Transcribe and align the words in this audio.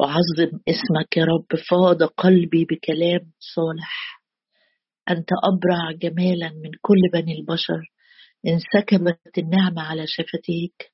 وعظم 0.00 0.58
اسمك 0.68 1.16
يا 1.16 1.24
رب. 1.24 1.60
فاض 1.70 2.02
قلبي 2.02 2.64
بكلام 2.64 3.32
صالح. 3.54 4.22
أنت 5.10 5.28
أبرع 5.44 5.92
جمالا 5.92 6.48
من 6.48 6.70
كل 6.82 7.00
بني 7.12 7.38
البشر. 7.38 7.92
انسكبت 8.46 9.38
النعمة 9.38 9.82
على 9.82 10.06
شفتيك. 10.06 10.92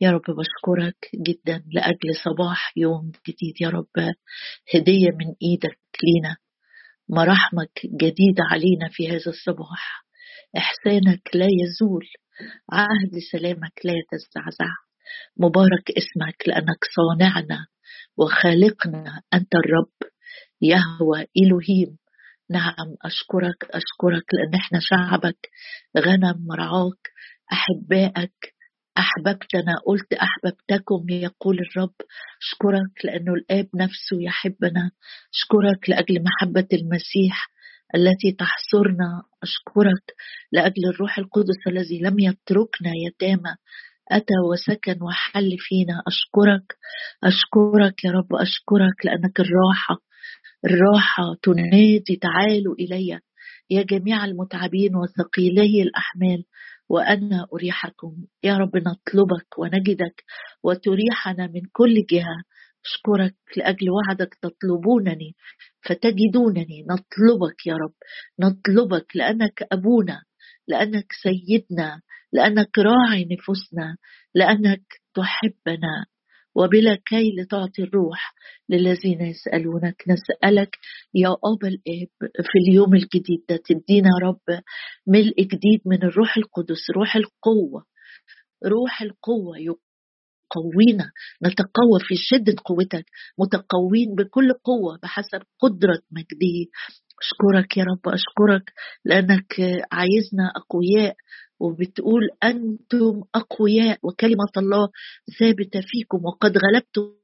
يا 0.00 0.10
رب 0.10 0.20
بشكرك 0.20 1.10
جدا 1.14 1.64
لأجل 1.72 2.14
صباح 2.24 2.72
يوم 2.76 3.12
جديد 3.28 3.54
يا 3.60 3.68
رب. 3.68 4.14
هدية 4.74 5.10
من 5.10 5.34
إيدك 5.42 5.80
لينا. 6.04 6.36
مراحمك 7.08 7.80
جديدة 7.84 8.44
علينا 8.50 8.88
في 8.90 9.08
هذا 9.08 9.26
الصباح. 9.26 10.04
إحسانك 10.56 11.30
لا 11.34 11.46
يزول. 11.62 12.06
عهد 12.72 13.18
سلامك 13.32 13.80
لا 13.84 13.92
يتزعزع. 13.92 14.72
مبارك 15.36 15.90
اسمك 15.90 16.48
لأنك 16.48 16.84
صانعنا. 16.96 17.66
وخالقنا 18.18 19.22
أنت 19.34 19.54
الرب 19.54 20.12
يهوى 20.62 21.26
إلهيم. 21.36 21.96
نعم 22.50 22.88
أشكرك 23.04 23.64
أشكرك 23.64 24.24
لأن 24.34 24.54
إحنا 24.54 24.78
شعبك 24.82 25.48
غنم 25.98 26.46
مرعاك 26.46 27.02
أحبائك 27.52 28.54
أحببتنا. 28.98 29.74
قلت 29.86 30.12
أحببتكم 30.12 31.06
يقول 31.10 31.58
الرب. 31.58 31.94
أشكرك 32.42 33.04
لأنه 33.04 33.34
الآب 33.34 33.68
نفسه 33.74 34.16
يحبنا. 34.20 34.90
أشكرك 35.34 35.90
لأجل 35.90 36.24
محبة 36.24 36.68
المسيح 36.72 37.48
التي 37.94 38.32
تحصرنا. 38.38 39.22
أشكرك 39.42 40.14
لأجل 40.52 40.88
الروح 40.94 41.18
القدس 41.18 41.66
الذي 41.66 41.98
لم 41.98 42.18
يتركنا 42.18 42.92
يتامى. 43.06 43.54
أتى 44.10 44.34
وسكن 44.50 45.02
وحل 45.02 45.56
فينا. 45.58 46.02
أشكرك 46.06 46.76
أشكرك 47.24 48.04
يا 48.04 48.10
رب 48.10 48.34
أشكرك 48.34 49.06
لأنك 49.06 49.40
الراحة 49.40 50.02
الراحة 50.66 51.34
تنادي 51.42 52.16
تعالوا 52.22 52.74
إلي 52.74 53.20
يا 53.70 53.82
جميع 53.82 54.24
المتعبين 54.24 54.96
وثقيلي 54.96 55.82
الأحمال 55.82 56.44
وأنا 56.88 57.46
أريحكم. 57.54 58.16
يا 58.44 58.56
رب 58.56 58.76
نطلبك 58.76 59.58
ونجدك 59.58 60.24
وتريحنا 60.64 61.46
من 61.46 61.60
كل 61.72 61.94
جهة. 62.10 62.42
أشكرك 62.84 63.34
لأجل 63.56 63.86
وعدك 63.90 64.34
تطلبونني 64.42 65.36
فتجدونني. 65.82 66.86
نطلبك 66.90 67.66
يا 67.66 67.74
رب 67.74 67.94
نطلبك 68.40 69.16
لأنك 69.16 69.62
أبونا 69.72 70.22
لأنك 70.68 71.06
سيدنا. 71.22 72.00
لأنك 72.32 72.78
راعي 72.78 73.24
نفوسنا 73.32 73.96
لأنك 74.34 74.82
تحبنا 75.14 76.06
وبلا 76.54 76.94
كيل 77.06 77.46
تعطي 77.50 77.82
الروح 77.82 78.34
للذين 78.68 79.20
يسألونك. 79.20 80.02
نسألك 80.08 80.76
يا 81.14 81.28
أبا 81.28 81.68
الآب 81.68 82.08
في 82.42 82.58
اليوم 82.68 82.94
الجديد 82.94 83.44
ده 83.48 83.56
تدينا 83.64 84.10
رب 84.22 84.60
ملء 85.06 85.34
جديد 85.42 85.80
من 85.86 86.02
الروح 86.02 86.36
القدس 86.36 86.90
روح 86.96 87.16
القوة 87.16 87.84
روح 88.66 89.02
القوة 89.02 89.56
يقوينا. 89.58 91.10
نتقوى 91.44 91.98
في 92.00 92.14
شدة 92.16 92.54
قوتك 92.64 93.04
متقوين 93.38 94.14
بكل 94.14 94.52
قوة 94.52 94.98
بحسب 95.02 95.42
قدرة 95.60 95.98
مجده 96.10 96.70
أشكرك 97.22 97.76
يا 97.76 97.84
رب 97.84 98.14
أشكرك 98.14 98.72
لأنك 99.04 99.52
عايزنا 99.92 100.52
أقوياء 100.56 101.16
وبتقول 101.62 102.22
أنتم 102.44 103.22
أقوياء 103.34 103.98
وكلمة 104.02 104.52
الله 104.56 104.88
ثابتة 105.38 105.80
فيكم 105.80 106.24
وقد 106.24 106.52
غلبتم 106.58 107.21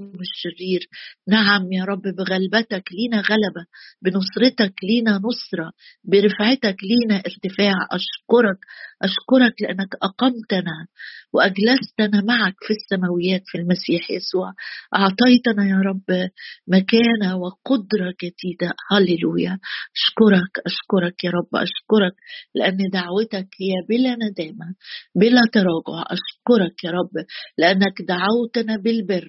الشرير. 0.00 0.88
نعم 1.28 1.72
يا 1.72 1.84
رب 1.84 2.02
بغلبتك 2.02 2.84
لينا 2.92 3.16
غلبة 3.20 3.66
بنصرتك 4.02 4.74
لينا 4.84 5.10
نصرة 5.24 5.72
برفعتك 6.04 6.76
لينا 6.82 7.16
ارتفاع. 7.26 7.74
أشكرك 7.92 8.58
أشكرك 9.02 9.62
لأنك 9.62 9.94
أقمتنا 10.02 10.86
وأجلستنا 11.32 12.20
معك 12.24 12.54
في 12.66 12.72
السماويات 12.72 13.42
في 13.46 13.58
المسيح 13.58 14.10
يسوع. 14.10 14.52
أعطيتنا 14.94 15.68
يا 15.68 15.80
رب 15.86 16.28
مكانة 16.68 17.36
وقدرة 17.36 18.14
جديدة. 18.22 18.74
هللويا. 18.90 19.58
أشكرك 19.96 20.52
أشكرك 20.66 21.24
يا 21.24 21.30
رب 21.30 21.48
أشكرك 21.54 22.14
لأن 22.54 22.78
دعوتك 22.92 23.48
هي 23.60 23.74
بلا 23.88 24.12
ندامة 24.14 24.74
بلا 25.14 25.40
تراجع. 25.52 26.04
أشكرك 26.16 26.84
يا 26.84 26.90
رب 26.90 27.24
لأنك 27.58 28.02
دعوتنا 28.08 28.76
بالبر 28.76 29.28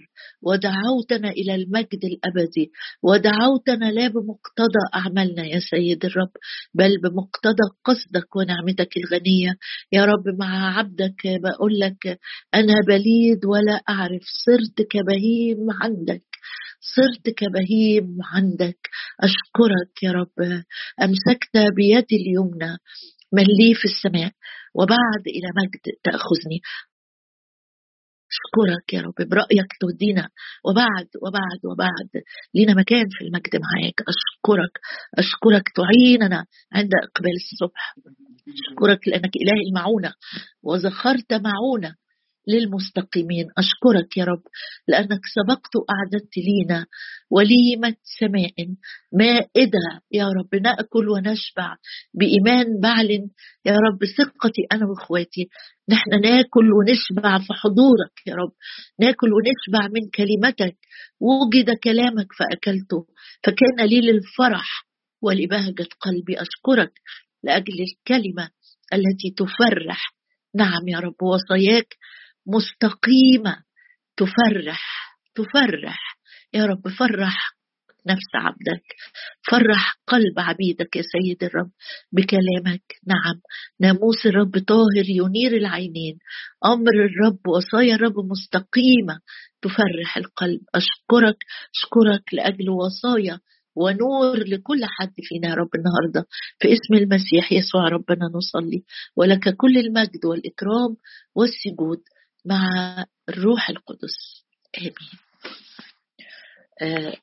ودعوتنا 0.58 1.30
إلى 1.30 1.56
المجد 1.56 2.02
الأبدي. 2.04 2.72
ودعوتنا 3.04 3.92
لا 3.92 4.08
بمقتضى 4.08 4.84
أعمالنا 4.96 5.46
يا 5.46 5.60
سيد 5.60 6.06
الرب 6.06 6.32
بل 6.74 6.98
بمقتضى 7.02 7.68
قصدك 7.86 8.36
ونعمتك 8.36 8.98
الغنية. 8.98 9.56
يا 9.92 10.06
رب 10.06 10.40
مع 10.40 10.78
عبدك 10.78 11.22
بقول 11.26 11.80
لك 11.80 12.20
أنا 12.54 12.74
بليد 12.88 13.46
ولا 13.46 13.82
أعرف 13.90 14.22
صرت 14.46 14.88
كبهيم 14.92 15.68
عندك 15.82 16.24
صرت 16.96 17.36
كبهيم 17.36 18.18
عندك. 18.34 18.80
أشكرك 19.24 20.04
يا 20.04 20.12
رب. 20.12 20.64
امسكت 21.02 21.58
بيدي 21.76 22.16
اليمنى 22.16 22.78
من 23.34 23.44
لي 23.44 23.74
في 23.76 23.86
السماء 23.86 24.32
وبعد 24.76 25.24
إلى 25.28 25.48
مجد 25.60 25.96
تأخذني. 26.04 26.60
أشكرك 28.38 28.94
يا 28.94 29.02
رب 29.02 29.30
برأيك 29.30 29.72
تودينا 29.82 30.30
وبعد 30.66 31.08
وبعد 31.24 31.62
وبعد 31.66 32.24
لينا 32.54 32.74
مكان 32.74 33.06
في 33.10 33.22
المجد 33.26 33.56
معاك. 33.56 34.02
أشكرك 34.02 34.74
أشكرك 35.18 35.64
تعيننا 35.76 36.46
عند 36.74 36.92
إقبال 37.04 37.36
الصبح. 37.36 37.96
أشكرك 38.48 39.08
لأنك 39.08 39.32
إله 39.36 39.60
المعونة 39.70 40.14
وزخرت 40.64 41.34
معونة 41.34 41.96
للمستقيمين. 42.48 43.48
أشكرك 43.58 44.18
يا 44.18 44.26
رب 44.26 44.42
لأنك 44.88 45.22
سبقت 45.36 45.74
أعددت 45.90 46.38
لينا 46.38 46.86
وليمة 47.30 47.96
سماء 48.20 48.54
مائدة 49.14 50.02
يا 50.12 50.28
رب. 50.28 50.56
نأكل 50.56 51.10
ونشبع 51.10 51.76
بإيمان 52.14 52.80
بعلن 52.82 53.30
يا 53.66 53.72
رب. 53.72 54.06
ثقتي 54.18 54.62
أنا 54.72 54.86
وإخواتي 54.86 55.50
نحن 55.90 56.22
ناكل 56.22 56.72
ونشبع 56.74 57.38
في 57.40 57.54
حضورك 57.54 58.14
يا 58.28 58.36
رب. 58.36 58.52
ناكل 59.00 59.28
ونشبع 59.34 59.88
من 59.88 60.10
كلمتك. 60.10 60.78
وجد 61.20 61.70
كلامك 61.84 62.28
فأكلته 62.40 63.06
فكان 63.44 63.88
لي 63.88 64.02
للفرح 64.02 64.88
ولبهجة 65.22 65.88
قلبي. 66.02 66.42
أشكرك 66.42 66.92
لأجل 67.44 67.76
الكلمة 67.82 68.50
التي 68.94 69.34
تفرح. 69.38 70.18
نعم 70.56 70.88
يا 70.88 71.00
رب 71.00 71.24
وصاياك 71.24 71.98
مستقيمة. 72.48 73.64
تفرح 74.18 75.18
تفرح. 75.36 76.18
يا 76.54 76.66
رب 76.66 76.88
فرح 76.88 77.58
نفس 78.08 78.32
عبدك. 78.36 78.84
فرح 79.52 79.96
قلب 80.08 80.40
عبيدك 80.40 80.96
يا 80.96 81.02
سيد 81.02 81.44
الرب 81.44 81.72
بكلامك. 82.12 82.84
نعم 83.08 83.42
ناموس 83.80 84.26
الرب 84.26 84.58
طاهر 84.68 85.06
ينير 85.08 85.58
العينين. 85.58 86.18
أمر 86.66 86.96
الرب 87.06 87.48
وصايا 87.48 87.96
الرب 87.96 88.20
مستقيمة. 88.20 89.20
تفرح 89.62 90.18
القلب. 90.18 90.62
أشكرك 90.76 91.38
أشكرك 91.76 92.34
لأجل 92.34 92.70
وصايا 92.70 93.40
ونور 93.76 94.38
لكل 94.38 94.86
حد 94.86 95.14
فينا 95.24 95.50
يا 95.50 95.54
رب 95.54 95.70
النهارده. 95.76 96.28
في 96.60 96.74
اسم 96.74 96.94
المسيح 96.94 97.52
يسوع 97.52 97.88
ربنا 97.90 98.26
نصلي. 98.36 98.84
ولك 99.16 99.56
كل 99.56 99.78
المجد 99.78 100.26
والإكرام 100.26 100.96
والسجود. 101.36 102.02
مع 102.48 102.70
الروح 103.30 103.70
القدس. 103.70 104.46
آمين. 104.78 104.94
آه 106.82 107.18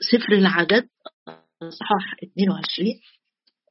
سفر 0.00 0.32
العدد 0.32 0.88
اصحاح 1.62 2.14
22 2.24 3.00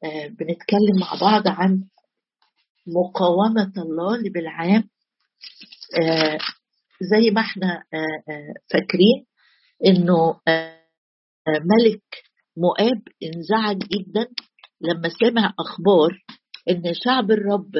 آه 0.03 0.27
بنتكلم 0.27 0.99
مع 1.01 1.19
بعض 1.21 1.47
عن 1.47 1.83
مقاومة 2.87 3.73
الله 3.77 4.17
لبلعام 4.17 4.89
آه 6.03 6.37
زي 7.01 7.31
ما 7.31 7.41
إحنا 7.41 7.83
فاكرين 8.73 9.25
إنه 9.85 10.39
ملك 11.47 12.03
مؤاب 12.57 13.01
انزعج 13.23 13.77
جدا 13.77 14.27
لما 14.81 15.09
سمع 15.09 15.53
أخبار 15.59 16.23
إن 16.69 16.93
شعب 17.05 17.31
الرب 17.31 17.71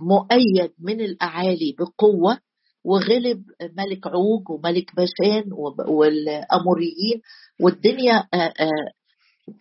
مؤيد 0.00 0.72
من 0.78 1.00
الأعالي 1.00 1.76
بقوة 1.78 2.38
وغلب 2.84 3.44
ملك 3.62 4.06
عوج 4.06 4.50
وملك 4.50 4.90
بشان 4.96 5.52
والأموريين. 5.88 7.20
والدنيا 7.60 8.28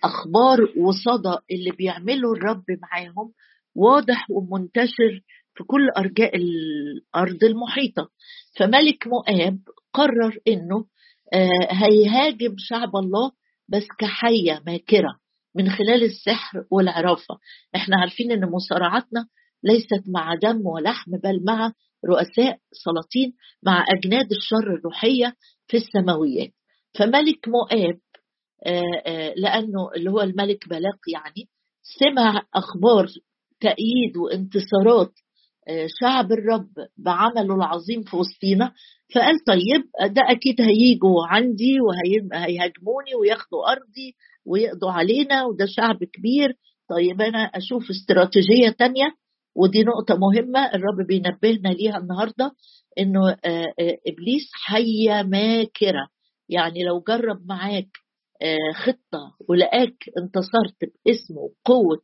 أخبار 0.04 0.60
وصدى 0.78 1.38
اللي 1.52 1.72
بيعمله 1.72 2.32
الرب 2.34 2.64
معاهم 2.82 3.32
واضح 3.76 4.28
ومنتشر 4.32 5.22
في 5.56 5.64
كل 5.64 5.90
أرجاء 5.98 6.36
الأرض 6.36 7.44
المحيطة. 7.44 8.10
فملك 8.60 9.08
مؤاب 9.08 9.60
قرر 9.94 10.38
آه، 11.34 11.68
هيهاجم 11.72 12.56
شعب 12.58 12.96
الله 12.96 13.32
بس 13.70 13.84
كحية 14.00 14.62
ماكرة 14.68 15.16
من 15.56 15.70
خلال 15.70 16.04
السحر 16.04 16.64
والعرافة. 16.72 17.38
إحنا 17.76 17.98
عارفين 18.00 18.32
إن 18.32 18.46
مصارعتنا 18.52 19.28
ليست 19.66 20.04
مع 20.08 20.36
دم 20.36 20.68
ولحم 20.68 21.12
بل 21.12 21.44
مع 21.46 21.72
رؤساء 22.06 22.58
سلاطين 22.72 23.34
مع 23.64 23.86
أجناد 23.98 24.32
الشر 24.32 24.74
الروحية 24.74 25.34
في 25.68 25.78
السماويات. 25.78 26.52
فملك 27.00 27.48
مؤاب 27.48 28.00
آه، 28.66 29.02
آه، 29.06 29.34
لأنه 29.38 29.92
اللي 29.96 30.12
هو 30.12 30.22
الملك 30.22 30.70
بلاق 30.70 31.00
يعني 31.14 31.50
سمع 32.00 32.42
أخبار 32.56 33.08
تأييد 33.62 34.18
وانتصارات 34.18 35.12
آه، 35.70 35.88
شعب 36.02 36.32
الرب 36.32 36.70
بعمله 36.98 37.56
العظيم 37.56 38.02
في 38.04 38.16
وسطينا. 38.16 38.74
فقال 39.16 39.36
طيب 39.48 40.14
ده 40.14 40.22
أكيد 40.30 40.62
هيجوا 40.62 41.28
عندي 41.28 41.78
وهيهاجموني 41.82 43.16
وياخدوا 43.22 43.72
أرضي 43.72 44.16
ويقضوا 44.46 44.92
علينا 44.92 45.46
وده 45.46 45.66
شعب 45.66 46.04
كبير. 46.04 46.54
طيب 46.90 47.22
أنا 47.22 47.40
أشوف 47.40 47.90
استراتيجية 47.90 48.70
تانية. 48.70 49.25
ودي 49.56 49.84
نقطة 49.84 50.16
مهمة 50.16 50.66
الرب 50.74 51.08
بينبهنا 51.08 51.70
ليها 51.70 51.98
النهاردة 51.98 52.52
إنه 53.00 53.30
آه، 53.30 53.74
آه، 53.80 53.98
إبليس 54.08 54.50
حية 54.54 55.24
ماكرة. 55.24 56.08
يعني 56.50 56.84
لو 56.84 57.00
جرب 57.08 57.46
معاك 57.46 57.88
خطة 58.76 59.36
ولقاك 59.50 59.96
انتصرت 60.18 60.78
باسمه 61.06 61.38
وقوة 61.38 61.98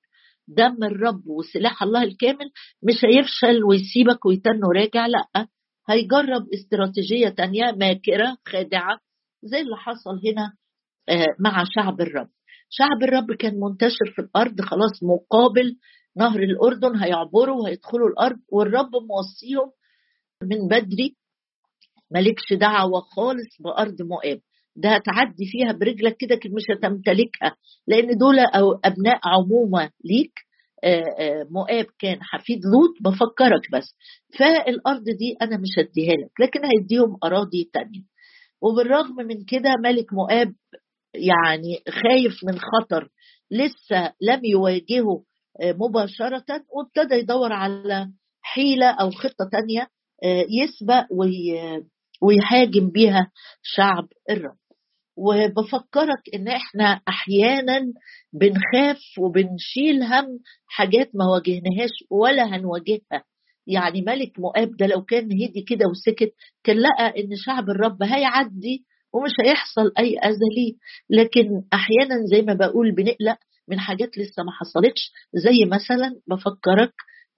دم 0.48 0.84
الرب 0.84 1.28
وسلاح 1.28 1.84
الله 1.84 2.04
الكامل 2.04 2.52
مش 2.84 3.06
هيفشل 3.06 3.64
ويسيبك 3.64 4.26
ويتنه 4.26 4.68
راجع 4.76 5.06
لأ. 5.08 5.48
هيجرب 5.90 6.48
استراتيجية 6.54 7.30
تانية 7.30 7.72
ماكرة 7.72 8.38
خادعة 8.48 9.00
زي 9.44 9.60
اللي 9.62 9.78
حصل 9.78 10.20
هنا 10.28 10.54
آه، 11.10 11.36
مع 11.40 11.64
شعب 11.76 12.02
الرب. 12.02 12.30
شعب 12.70 13.04
الرب 13.04 13.32
كان 13.40 13.60
منتشر 13.60 14.12
في 14.16 14.22
الأرض 14.22 14.62
خلاص 14.62 15.04
مقابل 15.04 15.76
نهر 16.18 16.40
الأردن 16.44 16.96
هيعبروا 16.96 17.62
وهيدخلوا 17.64 18.10
الأرض 18.10 18.40
والرب 18.50 18.90
موصيهم 18.96 19.72
من 20.44 20.68
بدري. 20.68 21.16
مالكش 22.12 22.54
دعوة 22.54 23.02
خالص 23.02 23.62
بأرض 23.62 24.02
مؤاب. 24.02 24.40
ده 24.76 24.90
هتعدي 24.90 25.46
فيها 25.46 25.72
برجلك 25.72 26.18
كده 26.18 26.40
مش 26.46 26.64
هتمتلكها 26.78 27.56
لأن 27.88 28.18
دول 28.18 28.40
أو 28.40 28.72
أبناء 28.86 29.20
عمومة 29.24 29.90
ليك. 30.06 30.34
آه، 30.84 31.04
آه، 31.20 31.48
مؤاب 31.52 31.86
كان 32.00 32.18
حفيد 32.22 32.60
لوط 32.66 32.94
بفكرك 33.02 33.72
بس. 33.74 33.96
فالأرض 34.40 35.04
دي 35.04 35.36
أنا 35.42 35.58
مش 35.58 35.70
هديها 35.80 36.14
لك 36.14 36.32
لكن 36.42 36.60
هيديهم 36.66 37.18
أراضي 37.24 37.70
تانية. 37.74 38.02
وبالرغم 38.62 39.16
من 39.16 39.46
كده 39.46 39.70
ملك 39.84 40.14
مؤاب 40.14 40.54
يعني 41.16 41.84
خايف 41.90 42.34
من 42.44 42.60
خطر 42.60 43.10
لسه 43.52 44.14
لم 44.22 44.46
يواجهه 44.46 45.24
مباشرة 45.64 46.46
وابتدى 46.76 47.16
يدور 47.16 47.54
على 47.54 48.08
حيلة 48.42 48.90
أو 48.90 49.12
خطة 49.12 49.50
تانية 49.52 49.88
يسبق 50.50 51.06
ويهاجم 52.22 52.90
بيها 52.90 53.32
شعب 53.62 54.08
الرب. 54.30 54.56
وبفكرك 55.18 56.22
إن 56.36 56.48
إحنا 56.48 57.02
أحيانا 57.08 57.82
بنخاف 58.34 59.00
وبنشيل 59.20 60.04
هم 60.04 60.26
حاجات 60.68 61.12
ما 61.14 61.26
واجهناهاش 61.26 61.90
ولا 62.10 62.44
هنواجهها. 62.56 63.24
يعني 63.68 64.02
ملك 64.02 64.40
مؤاب 64.40 64.78
ده 64.78 64.86
لو 64.88 65.02
كان 65.02 65.24
هدي 65.26 65.62
كده 65.68 65.86
وسكت 65.90 66.34
كان 66.64 66.78
لقى 66.78 67.22
إن 67.24 67.30
شعب 67.36 67.70
الرب 67.70 68.04
هيعدي 68.04 68.86
ومش 69.14 69.32
هيحصل 69.46 69.92
أي 70.00 70.18
اذى 70.20 70.46
ليه 70.56 70.74
لكن 71.10 71.62
أحيانا 71.74 72.16
زي 72.32 72.42
ما 72.42 72.54
بقول 72.54 72.92
بنقلق 72.96 73.38
من 73.68 73.80
حاجات 73.80 74.18
لسه 74.18 74.44
ما 74.44 74.52
حصلتش 74.52 75.12
زي 75.34 75.66
مثلا 75.66 76.16
بفكرك 76.28 76.94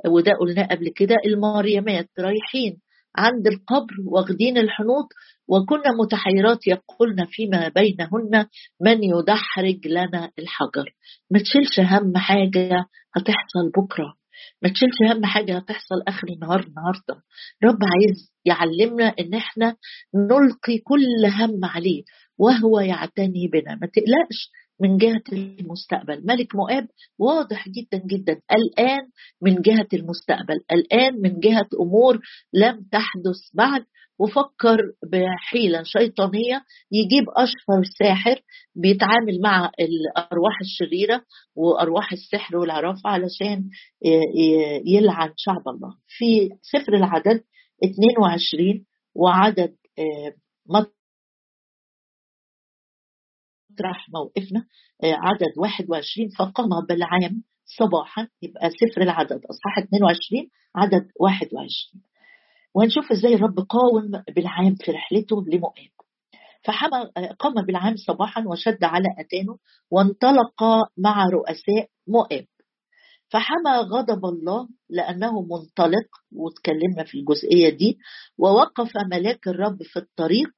وده 0.08 0.32
قلناه 0.40 0.68
قبل 0.68 0.90
كده 0.90 1.16
المريمات 1.26 2.10
رايحين 2.20 2.82
عند 3.18 3.48
القبر 3.48 3.94
واخدين 4.06 4.58
الحنوط 4.58 5.08
وكنا 5.48 5.92
متحيرات 6.04 6.68
يقولن 6.68 7.26
فيما 7.26 7.68
بينهن 7.68 8.46
من 8.82 9.04
يدحرج 9.04 9.88
لنا 9.88 10.32
الحجر. 10.40 10.96
ما 11.32 11.40
تشيلش 11.40 11.80
هم 11.80 12.18
حاجة 12.18 12.70
هتحصل 13.16 13.70
بكرة. 13.78 14.14
ما 14.62 14.70
تشيلش 14.70 15.12
هم 15.16 15.26
حاجة 15.26 15.58
هتحصل 15.58 15.96
آخر 16.08 16.28
النهار 16.28 16.60
النهاردة. 16.60 17.24
رب 17.64 17.80
عايز 17.94 18.32
يعلمنا 18.46 19.14
إن 19.20 19.34
إحنا 19.34 19.76
نلقي 20.16 20.78
كل 20.78 21.26
هم 21.26 21.66
عليه 21.66 22.04
وهو 22.38 22.80
يعتني 22.80 23.48
بنا. 23.54 23.76
ما 23.82 23.88
تقلقش 23.88 24.50
من 24.84 24.98
جهة 24.98 25.24
المستقبل. 25.34 26.22
ملك 26.26 26.56
مؤاب 26.56 26.88
واضح 27.20 27.70
جدا 27.70 28.02
جدا. 28.06 28.40
الآن 28.52 29.08
من 29.42 29.56
جهة 29.62 29.88
المستقبل. 29.94 30.60
الآن 30.72 31.22
من 31.22 31.40
جهة 31.40 31.68
أمور 31.82 32.20
لم 32.54 32.86
تحدث 32.92 33.40
بعد. 33.54 33.86
وفكر 34.20 34.78
بحيلة 35.12 35.84
شيطانية. 35.84 36.64
يجيب 36.92 37.24
أشهر 37.30 37.84
ساحر 38.00 38.42
بيتعامل 38.76 39.42
مع 39.42 39.72
الأرواح 39.80 40.60
الشريرة 40.62 41.22
وأرواح 41.56 42.12
السحر 42.12 42.58
والعرافة 42.58 43.10
علشان 43.10 43.70
يلعن 44.86 45.30
شعب 45.38 45.68
الله. 45.68 45.96
في 46.08 46.50
سفر 46.62 46.94
العدد 46.94 47.44
22 47.84 48.86
وعدد 49.16 49.76
مطرح 53.74 54.10
موقفنا 54.14 54.66
آه، 55.04 55.14
عدد 55.14 55.58
21 55.58 56.30
فقام 56.30 56.70
بالعام 56.90 57.44
صباحا 57.66 58.28
يبقى 58.42 58.70
سفر 58.70 59.02
العدد 59.02 59.42
أصحاح 59.50 59.78
22 59.88 60.50
عدد 60.76 61.08
21 61.20 62.04
وهنشوف 62.76 63.12
إزاي 63.12 63.34
الرب 63.36 63.60
قاوم 63.60 64.24
بالعام 64.36 64.76
في 64.76 64.92
رحلته 64.92 65.44
لمؤاب 65.48 65.94
فحمى 66.64 67.10
آه، 67.18 67.32
قام 67.40 67.54
بالعام 67.66 67.96
صباحا 67.96 68.44
وشد 68.48 68.84
على 68.84 69.08
أتانه 69.20 69.58
وانطلق 69.92 70.64
مع 70.98 71.26
رؤساء 71.26 71.88
مؤاب 72.08 72.46
فحمى 73.30 73.72
غضب 73.72 74.26
الله 74.26 74.68
لأنه 74.90 75.42
منطلق 75.42 76.08
وتكلمنا 76.36 77.04
في 77.06 77.18
الجزئية 77.18 77.70
دي 77.70 77.98
ووقف 78.38 78.92
ملاك 79.12 79.48
الرب 79.48 79.84
في 79.84 80.00
الطريق 80.00 80.50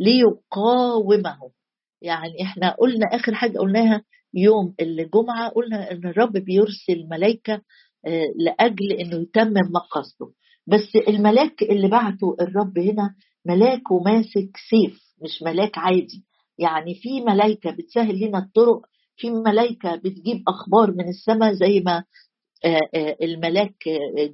ليقاومه. 0.00 1.38
يعني 2.02 2.42
إحنا 2.42 2.70
قلنا 2.78 3.06
آخر 3.06 3.34
حاجة 3.34 3.58
قلناها 3.58 4.02
يوم 4.34 4.74
الجمعة 4.80 5.48
قلنا 5.48 5.90
إن 5.92 6.06
الرب 6.06 6.32
بيرسل 6.32 7.06
ملائكه 7.10 7.54
آه، 8.06 8.24
لأجل 8.36 8.92
إنه 8.92 9.16
يتمم 9.22 9.72
مقاصده 9.74 10.32
بس 10.66 10.96
الملاك 11.08 11.62
اللي 11.62 11.88
بعته 11.88 12.36
الرب 12.40 12.78
هنا 12.78 13.14
ملاك 13.46 13.90
وماسك 13.90 14.50
سيف 14.70 15.00
مش 15.22 15.42
ملاك 15.42 15.78
عادي. 15.78 16.24
يعني 16.58 16.94
في 16.94 17.20
ملائكه 17.20 17.70
بتسهل 17.70 18.20
لنا 18.28 18.38
الطرق 18.38 18.80
في 19.16 19.30
ملائكه 19.30 19.96
بتجيب 19.96 20.42
أخبار 20.48 20.92
من 20.92 21.08
السماء 21.08 21.52
زي 21.52 21.80
ما 21.80 22.04
الملاك 23.22 23.74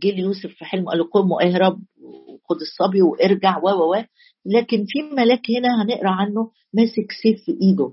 جه 0.03 0.11
ليوسف 0.11 0.51
في 0.51 0.65
حلم 0.65 0.89
قال 0.89 0.99
له 0.99 1.05
قم 1.05 1.31
واهرب 1.33 1.79
وخد 2.03 2.57
الصبي 2.61 3.03
وارجع 3.03 3.59
و 3.59 3.69
و 3.69 4.05
لكن 4.47 4.85
في 4.89 5.03
ملاك 5.17 5.51
هنا 5.59 5.83
هنقرأ 5.83 6.11
عنه 6.11 6.51
ماسك 6.75 7.13
سيف 7.23 7.45
في 7.45 7.53
إيده. 7.63 7.93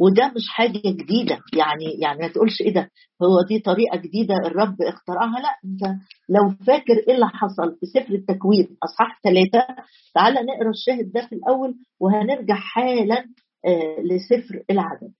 وده 0.00 0.28
مش 0.36 0.48
حاجة 0.48 0.80
جديدة 0.86 1.38
يعني 1.58 1.84
يعني 2.02 2.18
ما 2.18 2.28
تقولش 2.28 2.60
إيه 2.60 2.72
ده 2.74 2.90
هو 3.22 3.42
دي 3.48 3.58
طريقة 3.58 3.96
جديدة 3.96 4.34
الرب 4.46 4.76
اخترعها. 4.82 5.40
لا 5.40 5.48
أنت 5.64 5.96
لو 6.28 6.64
فاكر 6.66 6.94
إيه 7.08 7.14
اللي 7.14 7.26
حصل 7.28 7.76
في 7.80 7.86
سفر 7.86 8.14
التكوين 8.14 8.76
أصحاح 8.84 9.20
ثلاثة 9.24 9.66
تعالى 10.14 10.40
نقرأ 10.40 10.70
الشاهد 10.70 11.12
ده 11.12 11.26
في 11.26 11.34
الأول 11.34 11.74
وهنرجع 12.00 12.54
حالا 12.54 13.24
آه 13.66 13.96
لسفر 14.00 14.62
العدد. 14.70 15.12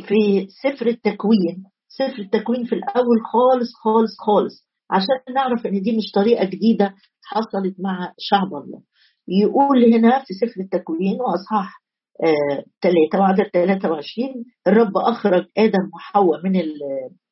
في 0.00 0.46
سفر 0.62 0.86
التكوين 0.86 1.64
سفر 1.98 2.18
التكوين 2.22 2.64
في 2.64 2.74
الأول 2.74 3.18
خالص 3.32 3.70
خالص 3.84 4.16
خالص. 4.26 4.68
عشان 4.90 5.34
نعرف 5.34 5.66
إن 5.66 5.82
دي 5.82 5.96
مش 5.96 6.10
طريقة 6.14 6.44
جديدة 6.44 6.94
حصلت 7.24 7.74
مع 7.80 8.12
شعب 8.18 8.54
الله. 8.64 8.80
يقول 9.28 9.94
هنا 9.94 10.18
في 10.26 10.34
سفر 10.34 10.60
التكوين 10.60 11.18
وأصحاح 11.20 11.84
ثلاثة 12.82 13.18
وعدد 13.20 13.50
23 13.52 14.44
الرب 14.66 14.96
أخرج 14.96 15.46
آدم 15.58 15.90
وحواء 15.94 16.40
من 16.44 16.52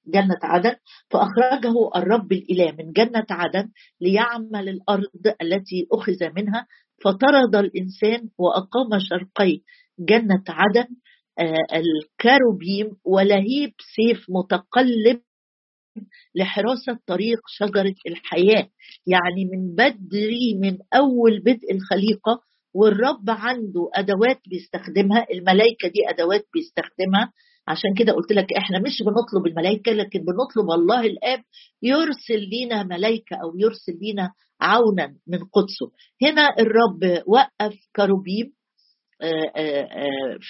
جنة 0.06 0.38
عدن 0.42 0.74
فأخرجه 1.10 1.74
الرب 1.96 2.32
الإله 2.32 2.72
من 2.72 2.92
جنة 2.92 3.26
عدن 3.30 3.68
ليعمل 4.00 4.68
الأرض 4.68 5.26
التي 5.42 5.86
أخذ 5.92 6.30
منها 6.36 6.66
فطرد 7.04 7.56
الإنسان 7.56 8.28
وأقام 8.38 8.98
شرقي 8.98 9.60
جنة 9.98 10.44
عدن 10.48 10.86
الكروبيم 11.74 12.96
ولهيب 13.04 13.72
سيف 13.96 14.26
متقلب 14.28 15.20
لحراسة 16.34 16.98
طريق 17.06 17.38
شجرة 17.48 17.94
الحياة 18.06 18.68
يعني 19.06 19.44
من 19.52 19.74
بدري 19.74 20.54
من 20.60 20.78
أول 20.94 21.40
بدء 21.40 21.72
الخليقة 21.74 22.40
والرب 22.74 23.30
عنده 23.30 23.90
أدوات 23.94 24.40
بيستخدمها 24.48 25.26
الملائكة 25.32 25.88
دي 25.88 26.08
أدوات 26.08 26.46
بيستخدمها. 26.54 27.32
عشان 27.68 27.94
كده 27.94 28.12
قلت 28.12 28.32
لك 28.32 28.52
إحنا 28.52 28.78
مش 28.78 29.02
بنطلب 29.02 29.46
الملائكة 29.46 29.92
لكن 29.92 30.18
بنطلب 30.20 30.70
الله 30.80 31.00
الآب 31.00 31.42
يرسل 31.82 32.48
لنا 32.52 32.82
ملائكة 32.82 33.36
أو 33.36 33.56
يرسل 33.56 33.98
لنا 34.02 34.32
عونا 34.60 35.06
من 35.26 35.38
قدسه. 35.38 35.90
هنا 36.22 36.48
الرب 36.58 37.22
وقف 37.26 37.74
كروبيم 37.96 38.46
آه، 38.46 38.46
آه، 38.46 38.50
آه، 38.50 38.61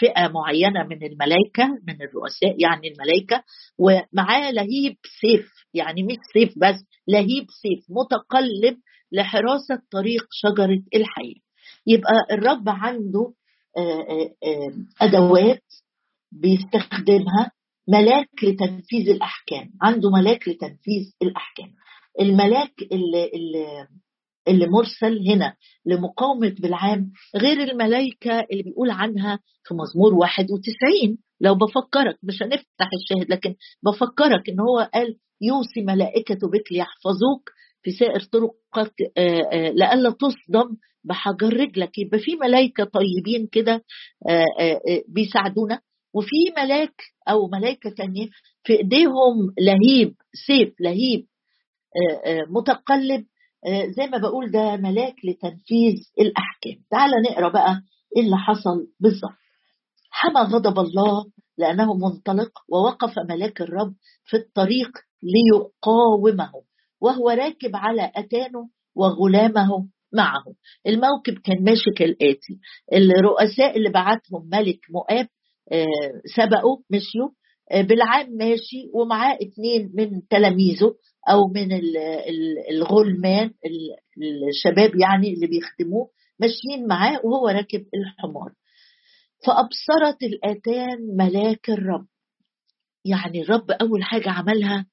فئة 0.01 0.29
معينة 0.29 0.83
من 0.91 1.03
الملائكه 1.07 1.65
من 1.89 1.95
الرؤساء 2.03 2.57
يعني 2.63 2.89
الملائكه 2.89 3.45
ومعاه 3.79 4.51
لهيب 4.51 4.97
سيف 5.21 5.51
يعني 5.75 6.03
مش 6.03 6.17
سيف 6.33 6.53
بس 6.59 6.85
لهيب 7.09 7.47
سيف 7.63 7.85
متقلب 7.91 8.77
لحراسه 9.13 9.79
طريق 9.93 10.23
شجرة 10.31 10.83
الحياة 10.95 11.41
يبقى 11.87 12.13
الرب 12.33 12.69
عنده 12.69 13.33
أدوات 15.03 15.63
بيستخدمها 16.33 17.51
ملاك 17.89 18.29
لتنفيذ 18.45 19.09
الأحكام 19.09 19.71
عنده 19.83 20.11
ملاك 20.11 20.49
لتنفيذ 20.49 21.13
الأحكام. 21.23 21.75
الملاك 22.21 22.73
اللي, 22.93 23.25
اللي 23.35 23.87
اللي 24.49 24.67
مرسل 24.67 25.29
هنا 25.31 25.55
لمقاومة 25.87 26.55
بالعام 26.61 27.13
غير 27.37 27.63
الملائكة 27.63 28.41
اللي 28.53 28.63
بيقول 28.63 28.91
عنها 28.91 29.39
في 29.65 29.75
مزمور 29.75 30.15
91 30.15 31.19
لو 31.41 31.55
بفكرك 31.55 32.19
مش 32.23 32.43
هنفتح 32.43 32.89
الشاهد 33.01 33.31
لكن 33.31 33.55
بفكرك 33.83 34.49
إن 34.49 34.61
هو 34.61 34.91
قال 34.95 35.17
يوصي 35.41 35.81
ملائكته 35.81 36.49
بك 36.51 36.73
ليحفظوك 36.73 37.51
في 37.83 37.91
سائر 37.93 38.21
طرقك 38.21 38.95
آه، 39.17 39.41
آه، 39.53 39.71
لئلا 39.71 40.11
تصدم 40.11 40.77
بحجر 41.05 41.53
رجلك. 41.57 41.99
يبقى 41.99 42.19
في 42.19 42.37
ملائكة 42.37 42.85
طيبين 42.85 43.47
كده 43.53 43.85
آه، 44.29 44.81
بيساعدونا. 45.09 45.81
وفي 46.15 46.37
ملاك 46.57 46.95
أو 47.29 47.49
ملائكة 47.49 47.91
تانية 47.91 48.29
في 48.65 48.73
إيديهم 48.73 49.55
لهيب 49.59 50.15
سيف 50.47 50.75
لهيب 50.81 51.27
متقلب 52.51 53.25
زي 53.97 54.07
ما 54.07 54.19
بقول 54.19 54.51
ده 54.51 54.77
ملاك 54.77 55.15
لتنفيذ 55.25 55.95
الأحكام. 56.21 56.85
تعال 56.91 57.11
نقرأ 57.31 57.49
بقى 57.49 57.83
إيه 58.17 58.23
اللي 58.23 58.37
حصل 58.37 58.87
بالظبط. 59.01 59.33
حمى 60.11 60.41
غضب 60.41 60.79
الله 60.79 61.25
لأنه 61.59 61.95
منطلق 61.95 62.51
ووقف 62.69 63.15
ملاك 63.29 63.61
الرب 63.61 63.95
في 64.25 64.37
الطريق 64.37 64.89
ليقاومه 65.23 66.51
وهو 67.01 67.31
راكب 67.31 67.77
على 67.77 68.13
أتانه 68.17 68.69
وغلامه 68.97 69.69
معه. 70.15 70.45
الموكب 70.87 71.39
كان 71.45 71.65
ماشي 71.65 71.91
كالآتي. 71.97 72.59
الرؤساء 72.93 73.77
اللي 73.77 73.91
بعتهم 73.91 74.49
ملك 74.53 74.79
مؤاب 74.91 75.27
آه، 75.73 75.87
سبقوا 76.37 76.77
مشيوا. 76.91 77.29
آه، 77.29 77.33
بالعام 77.71 78.31
ماشي 78.31 78.91
ومعاه 78.95 79.39
اتنين 79.41 79.93
من 79.95 80.29
تلاميذه 80.29 80.95
أو 81.31 81.47
من 81.55 81.69
الغلمان 82.71 83.51
الشباب 84.49 84.91
يعني 85.01 85.33
اللي 85.35 85.47
بيخدموه 85.47 86.11
ماشيين 86.39 86.87
معاه 86.89 87.21
وهو 87.25 87.49
راكب 87.49 87.87
الحمار. 87.95 88.53
فأبصرت 89.47 90.23
الآتان 90.23 91.17
ملاك 91.17 91.71
الرب. 91.71 92.07
يعني 93.05 93.43
الرب 93.43 93.71
أول 93.71 94.03
حاجة 94.03 94.31
عملها 94.31 94.87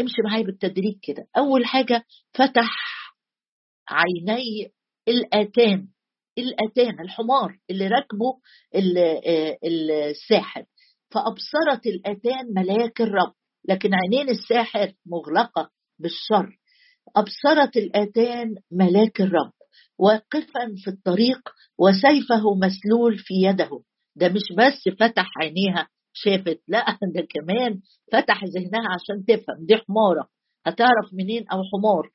امشي 0.00 0.22
معايا 0.24 0.44
بالتدريج 0.44 0.98
كده. 1.02 1.28
أول 1.38 1.66
حاجة 1.66 2.04
فتح 2.34 2.76
عيني 3.88 4.72
الآتان 5.08 5.88
الآتان 6.38 7.00
الحمار 7.00 7.58
اللي 7.70 7.88
راكبه 7.88 8.38
الساحر. 9.64 10.64
فأبصرت 11.16 11.86
الآتان 11.86 12.54
ملاك 12.56 13.00
الرب 13.00 13.32
لكن 13.68 13.90
عينين 13.94 14.28
الساحر 14.28 14.92
مغلقة 15.06 15.70
بالشر. 15.98 16.58
أبصرت 17.16 17.76
الآتان 17.76 18.54
ملاك 18.72 19.20
الرب 19.20 19.52
واقفا 19.98 20.74
في 20.84 20.90
الطريق 20.90 21.40
وسيفه 21.78 22.54
مسلول 22.54 23.18
في 23.18 23.34
يده. 23.34 23.70
ده 24.16 24.28
مش 24.28 24.42
بس 24.58 24.94
فتح 25.00 25.26
عينيها 25.42 25.88
شافت 26.12 26.60
لا 26.68 26.84
ده 27.14 27.26
كمان 27.30 27.80
فتح 28.12 28.44
ذهنها 28.44 28.88
عشان 28.94 29.24
تفهم. 29.24 29.66
دي 29.66 29.76
حمارة. 29.76 30.28
هتعرف 30.66 31.12
منين؟ 31.12 31.48
أو 31.48 31.58
حمار. 31.72 32.10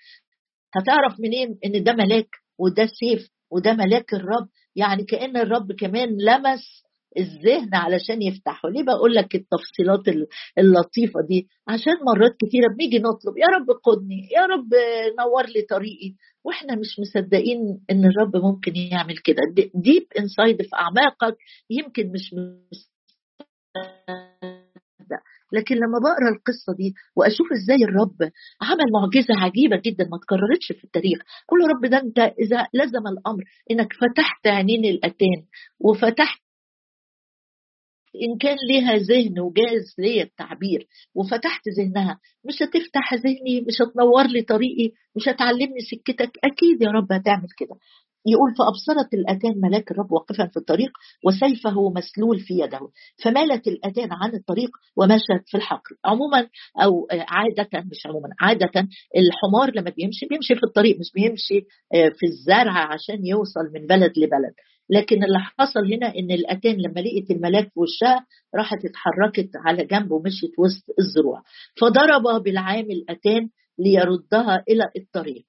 هتعرف 0.75 1.19
منين 1.19 1.57
إن 1.65 1.83
ده 1.83 1.93
ملاك 1.93 2.29
وده 2.59 2.85
سيف 2.85 3.29
وده 3.51 3.73
ملاك 3.73 4.13
الرب؟ 4.13 4.47
يعني 4.75 5.03
كأن 5.03 5.37
الرب 5.37 5.71
كمان 5.71 6.09
لمس 6.09 6.83
الذهن 7.17 7.75
علشان 7.75 8.21
يفتحه. 8.21 8.69
ليه 8.69 8.83
بقول 8.83 9.15
لك 9.15 9.35
التفصيلات 9.35 10.27
اللطيفة 10.57 11.21
دي؟ 11.29 11.47
عشان 11.67 11.93
مرات 12.05 12.35
كثيره 12.45 12.67
بنيجي 12.77 12.99
نطلب 12.99 13.37
يا 13.37 13.47
رب 13.47 13.69
قدني 13.83 14.29
يا 14.35 14.45
رب 14.45 14.69
نور 15.19 15.45
لي 15.45 15.61
طريقي. 15.61 16.13
وإحنا 16.43 16.75
مش 16.75 16.99
مصدقين 16.99 17.59
إن 17.91 18.05
الرب 18.05 18.35
ممكن 18.37 18.75
يعمل 18.75 19.17
كده. 19.17 19.41
deep 19.75 20.07
inside 20.19 20.61
في 20.61 20.75
أعماقك 20.75 21.37
يمكن 21.69 22.11
مش 22.11 22.35
لكن 25.53 25.75
لما 25.75 25.99
بقرأ 25.99 26.29
القصة 26.35 26.73
دي 26.77 26.93
وأشوف 27.15 27.47
إزاي 27.51 27.83
الرب 27.83 28.31
عمل 28.61 28.85
معجزة 28.93 29.33
عجيبة 29.45 29.81
جدا 29.85 30.07
ما 30.11 30.17
تكررتش 30.17 30.71
في 30.71 30.83
التاريخ 30.83 31.19
قول 31.47 31.61
يا 31.61 31.67
رب 31.67 31.85
ده 31.85 31.97
أنت 31.97 32.19
إذا 32.19 32.67
لزم 32.73 33.07
الأمر 33.07 33.43
إنك 33.71 33.93
فتحت 33.93 34.47
عينين 34.47 34.85
الاتان 34.85 35.43
وفتحت 35.79 36.41
إن 38.15 38.37
كان 38.37 38.57
ليها 38.69 38.95
ذهن 38.97 39.39
وجاز 39.39 39.95
ليا 39.99 40.23
التعبير 40.23 40.87
وفتحت 41.15 41.61
ذهنها 41.77 42.19
مش 42.45 42.55
هتفتح 42.63 43.13
ذهني 43.13 43.61
مش 43.67 43.81
هتنور 43.81 44.27
لي 44.27 44.41
طريقي 44.41 44.91
مش 45.15 45.29
هتعلمني 45.29 45.79
سكتك 45.91 46.31
أكيد 46.43 46.81
يا 46.81 46.89
رب 46.89 47.11
هتعمل 47.13 47.47
كده. 47.57 47.75
يقول 48.27 48.55
فأبصرت 48.59 49.13
الأتان 49.13 49.61
ملاك 49.61 49.91
الرب 49.91 50.11
واقفا 50.11 50.45
في 50.47 50.57
الطريق 50.57 50.91
وسيفه 51.25 51.89
مسلول 51.89 52.39
في 52.39 52.53
يده 52.53 52.79
فمالت 53.23 53.67
الأتان 53.67 54.09
عن 54.11 54.33
الطريق 54.35 54.69
ومشت 54.97 55.43
في 55.47 55.57
الحقل. 55.57 55.95
عموما 56.05 56.47
أو 56.83 57.07
عادة 57.11 57.69
مش 57.91 58.05
عموما 58.05 58.29
عادة 58.41 58.87
الحمار 59.17 59.71
لما 59.75 59.89
بيمشي 59.89 60.25
بيمشي 60.29 60.55
في 60.55 60.63
الطريق 60.63 60.99
مش 60.99 61.11
بيمشي 61.15 61.57
آه، 61.95 62.09
في 62.09 62.25
الزرع 62.25 62.93
عشان 62.93 63.25
يوصل 63.25 63.65
من 63.73 63.87
بلد 63.87 64.11
لبلد. 64.17 64.53
لكن 64.91 65.23
اللي 65.23 65.39
حصل 65.39 65.93
هنا 65.93 66.07
إن 66.15 66.31
الاتان 66.31 66.75
لما 66.75 66.99
لقيت 66.99 67.31
الملاك 67.31 67.63
في 67.73 67.79
وشها 67.79 68.25
راحت 68.55 68.77
اتحركت 68.85 69.49
على 69.65 69.85
جنب 69.85 70.11
ومشيت 70.11 70.51
وسط 70.59 70.83
الزروع 70.99 71.43
فضرب 71.81 72.43
بالعام 72.43 72.85
الاتان 72.91 73.49
ليردها 73.79 74.63
إلى 74.69 74.89
الطريق. 74.97 75.45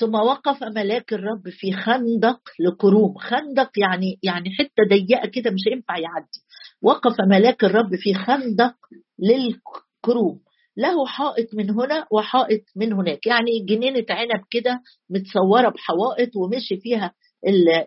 ثم 0.00 0.14
وقف 0.14 0.62
ملاك 0.62 1.12
الرب 1.12 1.48
في 1.48 1.72
خندق 1.72 2.40
لكروم. 2.60 3.14
خندق 3.18 3.70
يعني 3.76 4.18
يعني 4.22 4.50
حتة 4.58 4.88
ضيقة 4.88 5.28
كده 5.28 5.50
مش 5.50 5.60
هينفع 5.72 5.98
يعدي. 5.98 6.40
وقف 6.82 7.16
ملاك 7.30 7.64
الرب 7.64 7.96
في 7.96 8.14
خندق 8.14 8.74
للكروم. 9.18 10.40
له 10.76 11.06
حائط 11.06 11.54
من 11.54 11.70
هنا 11.70 12.06
وحائط 12.12 12.62
من 12.76 12.92
هناك. 12.92 13.26
يعني 13.26 13.64
جنينة 13.68 14.06
عنب 14.10 14.44
كده 14.50 14.80
متصورة 15.10 15.68
بحوائط 15.68 16.36
ومشي 16.36 16.76
فيها 16.76 17.14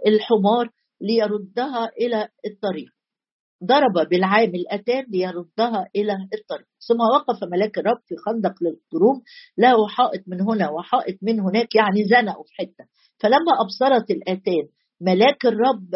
الحمار 0.07 0.69
ليردها 1.01 1.89
إلى 2.01 2.29
الطريق. 2.45 2.89
ضرب 3.63 4.09
بالعام 4.09 4.55
الأتان 4.55 5.05
ليردها 5.09 5.87
إلى 5.95 6.13
الطريق. 6.13 6.67
ثم 6.87 6.99
وقف 7.15 7.43
ملاك 7.43 7.77
الرب 7.77 8.01
في 8.05 8.15
خندق 8.25 8.53
للكروم 8.61 9.21
له 9.57 9.87
حائط 9.87 10.23
من 10.27 10.41
هنا 10.41 10.69
وحائط 10.69 11.17
من 11.21 11.39
هناك 11.39 11.75
يعني 11.75 12.03
زنقوا 12.03 12.43
في 12.43 12.53
حتة. 12.53 12.85
فلما 13.19 13.51
أبصرت 13.61 14.11
الأتان 14.11 14.67
ملاك 15.01 15.45
الرب 15.45 15.89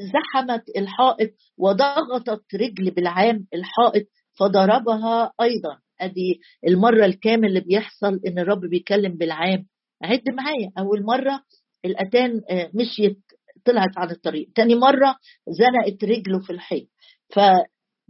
زحمت 0.00 0.62
الحائط 0.76 1.30
وضغطت 1.58 2.54
رجل 2.54 2.90
بالعام 2.90 3.46
الحائط 3.54 4.06
فضربها 4.38 5.32
أيضا. 5.40 5.78
أدي 6.00 6.40
المرة 6.68 7.04
الكامل 7.04 7.48
اللي 7.48 7.60
بيحصل 7.60 8.20
إن 8.26 8.38
الرب 8.38 8.60
بيكلم 8.60 9.16
بالعام. 9.16 9.66
عد 10.02 10.22
معايا. 10.36 10.70
أول 10.78 11.04
مرة 11.04 11.42
الأتان 11.84 12.40
آه، 12.50 12.70
مشيت 12.74 13.18
طلعت 13.64 13.98
عن 13.98 14.10
الطريق. 14.10 14.48
تاني 14.54 14.74
مرة 14.74 15.16
زنقت 15.48 16.04
رجله 16.04 16.40
في 16.40 16.52
الحيط. 16.52 16.88
ف 17.34 17.38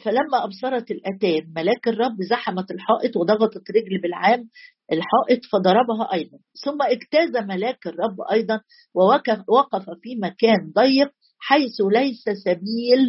فلما 0.05 0.45
أبصرت 0.45 0.91
الأتان 0.91 1.53
ملاك 1.57 1.89
الرب 1.89 2.17
زحمت 2.31 2.71
الحائط 2.71 3.17
وضغطت 3.17 3.71
رجل 3.71 4.01
بالعام 4.03 4.49
الحائط 4.93 5.45
فضربها 5.53 6.13
أيضا. 6.13 6.39
ثم 6.65 6.83
اجتاز 6.83 7.45
ملاك 7.45 7.87
الرب 7.87 8.17
أيضا 8.33 8.61
ووقف 8.95 9.39
وقف 9.49 9.85
في 10.03 10.17
مكان 10.23 10.73
ضيق 10.77 11.11
حيث 11.39 11.81
ليس 11.93 12.25
سبيل 12.45 13.09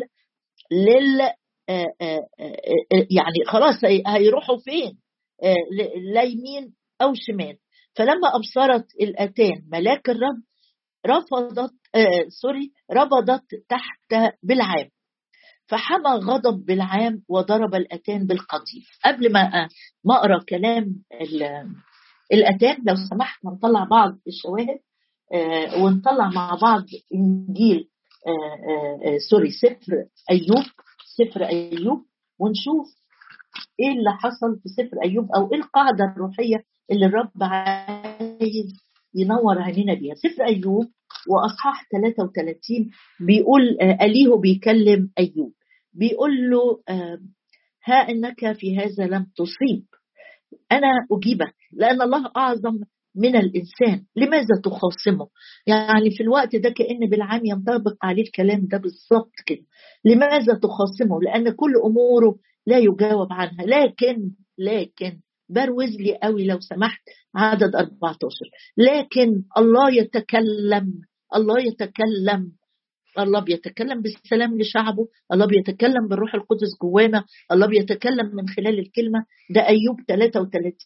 لل 0.71 1.21
آه، 1.69 1.85
آه، 2.01 2.27
يعني 2.91 3.45
خلاص 3.47 3.75
هيروحوا 4.07 4.57
فين؟ 4.57 4.97
لا 6.13 6.21
يمين 6.23 6.73
أو 7.01 7.13
شمال. 7.15 7.57
فلما 7.95 8.35
أبصرت 8.35 8.85
الأتان 9.01 9.63
ملاك 9.71 10.09
الرب 10.09 10.41
رفضت 11.07 11.73
آه 11.95 12.25
سوري 12.41 12.71
ربضت 12.91 13.45
تحت 13.69 14.33
بالعام 14.43 14.89
فحمى 15.67 16.09
غضب 16.09 16.65
بالعام 16.65 17.21
وضرب 17.29 17.75
الأتان 17.75 18.27
بالقضيف 18.27 18.87
قبل 19.05 19.31
ما 19.33 19.67
ما 20.05 20.15
أقرأ 20.15 20.43
كلام 20.49 20.85
الأتان 22.33 22.77
لو 22.87 22.95
سمحت 23.09 23.45
نطلع 23.45 23.83
بعض 23.83 24.17
الشواهد 24.27 24.79
آه 25.33 25.83
ونطلع 25.83 26.29
مع 26.29 26.57
بعض 26.61 26.83
إنجيل 27.13 27.89
آه 28.27 29.11
آه 29.13 29.17
سوري 29.29 29.51
سفر 29.51 29.93
أيوب 30.31 30.65
سفر 31.17 31.45
أيوب 31.45 32.05
ونشوف 32.39 32.87
إيه 33.79 33.89
اللي 33.89 34.11
حصل 34.19 34.59
في 34.63 34.69
سفر 34.69 34.97
أيوب 35.03 35.27
أو 35.35 35.51
إيه 35.53 35.57
القاعدة 35.59 36.03
الروحية 36.15 36.63
اللي 36.91 37.05
الرب 37.05 37.31
عايز 37.41 38.73
ينور 39.15 39.59
عينينا 39.61 39.93
بيها. 39.93 40.13
سفر 40.15 40.43
أيوب 40.45 40.85
وأصحاح 41.29 41.87
33 41.91 42.89
بيقول 43.27 43.61
أليه 43.81 44.35
بيكلم 44.41 45.09
أيوب. 45.19 45.53
بيقول 45.93 46.49
له 46.49 46.79
ها 47.85 48.09
إنك 48.09 48.51
في 48.57 48.77
هذا 48.77 49.07
لم 49.07 49.25
تصيب. 49.35 49.85
أنا 50.71 50.87
أجيبك 51.11 51.55
لأن 51.73 52.01
الله 52.01 52.31
أعظم 52.37 52.79
من 53.15 53.35
الإنسان. 53.35 54.05
لماذا 54.15 54.61
تخاصمه؟ 54.63 55.27
يعني 55.67 56.11
في 56.11 56.23
الوقت 56.23 56.55
ده 56.55 56.69
كأن 56.69 57.09
بالعام 57.09 57.41
ينطبق 57.45 57.95
عليه 58.03 58.23
الكلام 58.23 58.67
ده 58.67 58.77
بالظبط 58.77 59.33
كده. 59.45 59.65
لماذا 60.05 60.53
تخاصمه؟ 60.53 61.21
لأن 61.21 61.49
كل 61.49 61.73
أموره 61.85 62.35
لا 62.67 62.77
يجاوب 62.77 63.27
عنها. 63.31 63.65
لكن 63.65 64.31
لكن 64.57 65.19
بروز 65.53 65.89
لي 65.99 66.17
قوي 66.23 66.45
لو 66.45 66.59
سمحت 66.59 67.01
عدد 67.35 67.75
14 67.75 68.27
لكن 68.77 69.43
الله 69.57 69.91
يتكلم 69.93 70.93
الله 71.35 71.59
يتكلم 71.59 72.51
الله 73.19 73.39
بيتكلم 73.39 74.01
بالسلام 74.01 74.59
لشعبه 74.61 75.07
الله 75.33 75.45
بيتكلم 75.45 76.07
بالروح 76.09 76.35
القدس 76.35 76.69
جوانا 76.81 77.23
الله 77.51 77.67
بيتكلم 77.67 78.35
من 78.35 78.47
خلال 78.47 78.79
الكلمة. 78.79 79.25
ده 79.49 79.61
أيوب 79.67 80.01
33 80.07 80.77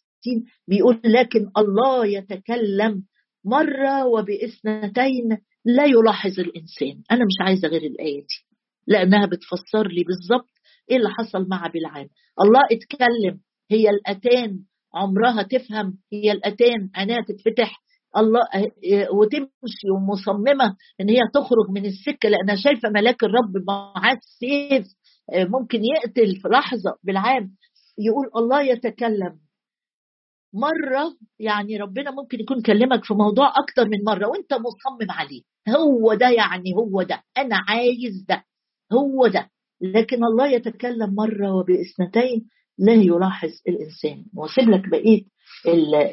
بيقول 0.68 1.02
لكن 1.06 1.50
الله 1.58 2.06
يتكلم 2.06 3.04
مرة 3.46 4.06
وبإثنتين 4.06 5.38
لا 5.66 5.86
يلاحظ 5.86 6.40
الإنسان. 6.40 7.02
أنا 7.12 7.26
مش 7.26 7.36
عايزة 7.42 7.68
غير 7.68 7.82
الآية 7.82 8.20
دي 8.22 8.46
لأنها 8.88 9.26
بتفسر 9.26 9.88
لي 9.88 10.04
بالظبط 10.04 10.50
إيه 10.92 10.98
اللي 10.98 11.10
حصل 11.10 11.48
مع 11.50 11.68
بلعام 11.68 12.08
الله 12.42 12.62
اتكلم 12.72 13.40
هي 13.72 13.90
الأتان 13.90 14.60
عمرها 14.94 15.44
تفهم 15.44 15.98
هي 16.14 16.32
الأتان 16.32 16.90
عينيها 16.96 17.22
تتفتح. 17.28 17.82
الله 18.18 18.42
وتمشي 19.14 19.90
ومصممة 19.96 20.76
إن 21.02 21.10
هي 21.10 21.20
تخرج 21.34 21.70
من 21.70 21.86
السكة 21.86 22.30
لأنها 22.30 22.56
شايفة 22.56 22.90
ملاك 22.90 23.24
الرب 23.24 23.54
معاه 23.68 24.18
سيف 24.40 24.86
ممكن 25.34 25.82
يقتل 25.84 26.36
في 26.42 26.48
لحظة 26.48 26.96
بالعام. 27.04 27.52
يقول 28.00 28.26
الله 28.36 28.62
يتكلم. 28.62 29.40
مرة 30.54 31.14
يعني 31.40 31.78
ربنا 31.78 32.12
ممكن 32.12 32.40
يكون 32.40 32.62
كلمك 32.62 33.04
في 33.04 33.14
موضوع 33.14 33.48
أكتر 33.50 33.86
من 33.86 33.98
مرة 34.08 34.28
وأنت 34.28 34.54
مصمم 34.54 35.12
عليه. 35.12 35.42
هو 35.70 36.14
ده 36.14 36.30
يعني 36.30 36.74
هو 36.78 37.04
ده. 37.04 37.24
أنا 37.38 37.56
عايز 37.68 38.26
ده. 38.30 38.44
هو 38.94 39.28
ده. 39.28 39.50
لكن 39.82 40.24
الله 40.24 40.48
يتكلم 40.48 41.16
مرة 41.16 41.54
وباثنتين 41.56 42.48
لا 42.80 42.94
يلاحظ 42.94 43.50
الإنسان. 43.68 44.26
واسيب 44.36 44.70
لك 44.70 44.90
بقية 44.90 45.22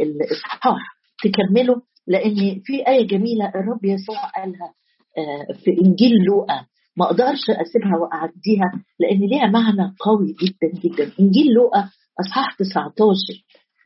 الإصحاح. 0.03 0.95
تكمله 1.25 1.83
لأن 2.07 2.61
في 2.65 2.89
آية 2.89 3.07
جميلة 3.07 3.49
الرب 3.49 3.85
يسوع 3.85 4.31
قالها 4.37 4.75
في 5.65 5.71
إنجيل 5.71 6.13
لوقا. 6.27 6.67
ما 6.97 7.07
أقدرش 7.07 7.51
أسيبها 7.51 7.97
وأعديها 7.99 8.85
لأن 9.01 9.19
ليها 9.19 9.47
معنى 9.47 9.95
قوي 10.01 10.35
جدا 10.43 10.81
جدا. 10.81 11.13
إنجيل 11.21 11.47
لوقا 11.53 11.91
إصحاح 12.21 12.57
19 12.57 13.17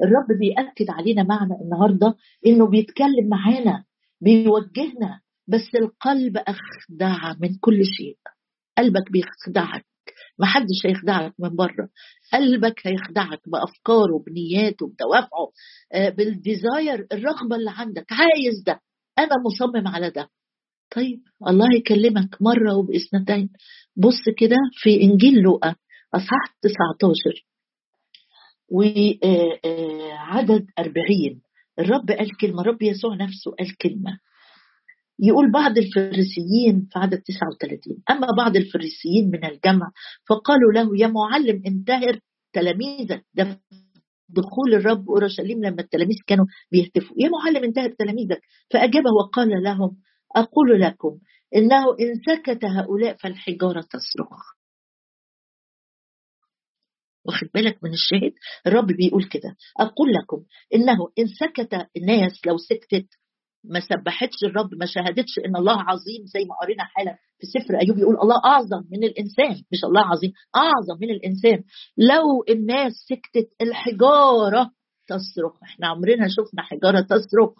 الرب 0.05 0.38
بيأكد 0.38 0.91
علينا 0.91 1.23
معنى 1.23 1.55
النهارده 1.62 2.14
إنه 2.47 2.67
بيتكلم 2.67 3.29
معانا 3.29 3.85
بيوجهنا 4.21 5.21
بس 5.49 5.75
القلب 5.75 6.37
أخدع 6.37 7.35
من 7.41 7.49
كل 7.61 7.81
شيء. 7.85 8.17
قلبك 8.79 9.12
بيخدعك. 9.12 9.85
ما 10.38 10.46
حدش 10.46 10.87
هيخدعك 10.87 11.35
من 11.38 11.57
بره. 11.57 11.88
قلبك 12.33 12.87
هيخدعك 12.87 13.40
بأفكاره 13.48 14.24
بنياته 14.27 14.87
بدوافعه. 14.88 15.51
بالديزاير 16.16 17.07
الرغبة 17.12 17.57
اللي 17.57 17.70
عندك. 17.70 18.07
عايز 18.11 18.62
ده. 18.66 18.81
أنا 19.18 19.35
مصمم 19.46 19.88
على 19.88 20.11
ده. 20.11 20.29
طيب 20.96 21.22
الله 21.48 21.66
يكلمك 21.77 22.42
مرة 22.42 22.77
وبإثنتين. 22.77 23.51
بص 23.96 24.22
كده 24.38 24.57
في 24.83 25.03
إنجيل 25.03 25.35
لوقا 25.35 25.74
اصحاح 26.14 26.57
19 26.62 27.44
وعدد 28.70 30.66
40 30.79 31.40
الرب 31.79 32.11
قال 32.11 32.37
كلمة 32.37 32.61
الرب 32.61 32.83
يسوع 32.83 33.14
نفسه 33.14 33.51
قال 33.59 33.77
كلمة. 33.77 34.18
يقول 35.19 35.53
بعض 35.53 35.79
الفريسيين 35.79 36.89
في 36.93 36.99
عدد 36.99 37.23
39 37.23 38.03
أما 38.11 38.27
بعض 38.39 38.57
الفريسيين 38.57 39.31
من 39.31 39.45
الجمع 39.45 39.91
فقالوا 40.29 40.73
له 40.73 40.91
يا 40.99 41.07
معلم 41.07 41.63
انتهر 41.67 42.21
تلاميذك 42.53 43.25
ده 43.35 43.61
دخول 44.29 44.75
الرب 44.75 45.09
أورشليم 45.11 45.65
لما 45.65 45.81
التلاميذ 45.83 46.17
كانوا 46.27 46.47
بيهتفوا. 46.73 47.17
يا 47.19 47.29
معلم 47.29 47.65
انتهر 47.65 47.91
تلاميذك. 47.99 48.41
فأجاب 48.71 49.03
وقال 49.07 49.63
لهم 49.63 49.97
أقول 50.37 50.81
لكم 50.81 51.19
إنه 51.57 51.85
إن 52.01 52.15
سكت 52.27 52.65
هؤلاء 52.65 53.17
فالحجارة 53.17 53.81
تصرخ 53.81 54.59
واخد 57.25 57.49
بالك 57.55 57.85
من 57.85 57.91
الشاهد؟ 57.93 58.33
الرب 58.67 58.87
بيقول 58.87 59.25
كده. 59.25 59.57
أقول 59.81 60.13
لكم 60.13 60.45
إنه 60.75 61.09
إن 61.19 61.27
سكت 61.27 61.87
الناس 61.97 62.47
لو 62.47 62.57
سكتت 62.59 63.09
ما 63.64 63.81
سبحتش 63.81 64.44
الرب 64.44 64.75
ما 64.75 64.87
شهدتش 64.87 65.38
إن 65.47 65.57
الله 65.57 65.81
عظيم 65.81 66.27
زي 66.27 66.44
ما 66.44 66.55
قرينا 66.62 66.85
حالا 66.85 67.16
في 67.38 67.47
سفر 67.47 67.75
أيوب 67.83 67.99
يقول 67.99 68.16
الله 68.23 68.37
أعظم 68.44 68.85
من 68.92 69.05
الإنسان 69.05 69.62
مش 69.73 69.85
الله 69.85 70.01
عظيم 70.01 70.33
أعظم 70.57 71.01
من 71.01 71.11
الإنسان. 71.11 71.62
لو 71.97 72.44
الناس 72.51 72.92
سكتت 72.92 73.49
الحجارة 73.62 74.71
تصرخ 75.09 75.62
إحنا 75.62 75.87
عمرنا 75.88 76.29
شفنا 76.29 76.62
حجارة 76.62 77.01
تصرخ 77.01 77.53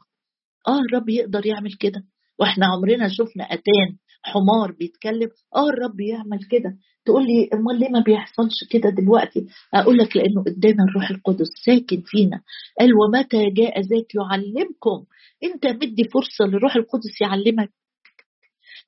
آه 0.69 0.79
الرب 0.89 1.09
يقدر 1.09 1.47
يعمل 1.47 1.73
كده. 1.81 2.03
وإحنا 2.39 2.67
عمرنا 2.67 3.09
شفنا 3.09 3.45
أتان. 3.45 3.97
حمار 4.23 4.73
بيتكلم 4.73 5.29
آه 5.57 5.69
الرب 5.69 6.01
يعمل 6.01 6.39
كده. 6.51 6.77
تقول 7.05 7.27
لي 7.27 7.49
أمال 7.55 7.79
ليه 7.81 7.89
ما 7.89 8.01
بيحصلش 8.01 8.65
كده 8.71 8.91
دلوقتي؟ 8.91 9.47
أقول 9.75 9.99
لك 9.99 10.17
لأنه 10.17 10.45
ادانا 10.47 10.85
الروح 10.85 11.11
القدس 11.11 11.49
ساكن 11.67 12.03
فينا. 12.07 12.41
قال 12.81 12.91
ومتى 12.95 13.51
جاء 13.51 13.81
ذاك 13.81 14.15
يعلمكم؟ 14.15 15.05
أنت 15.45 15.67
مدي 15.67 16.05
فرصة 16.05 16.45
للروح 16.47 16.77
القدس 16.77 17.21
يعلمك. 17.21 17.71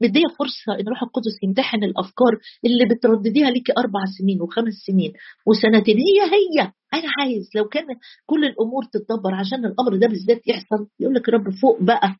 مديه 0.02 0.26
فرصة 0.38 0.74
إن 0.74 0.80
الروح 0.80 1.02
القدس 1.02 1.42
يمتحن 1.42 1.84
الأفكار 1.84 2.38
اللي 2.64 2.84
بتردديها 2.94 3.50
ليكي 3.50 3.72
أربع 3.78 4.00
سنين 4.18 4.42
وخمس 4.42 4.74
سنين 4.86 5.12
وسنتين. 5.46 5.96
هي 5.96 6.20
هي. 6.36 6.72
أنا 6.94 7.08
عايز 7.20 7.50
لو 7.54 7.64
كان 7.64 7.84
كل 8.26 8.44
الأمور 8.44 8.84
تتدبر 8.84 9.34
عشان 9.34 9.64
الأمر 9.64 9.96
ده 9.96 10.06
بالذات 10.06 10.48
يحصل 10.48 10.86
يقول 11.00 11.14
لك 11.14 11.28
رب 11.28 11.50
فوق 11.50 11.82
بقى. 11.82 12.16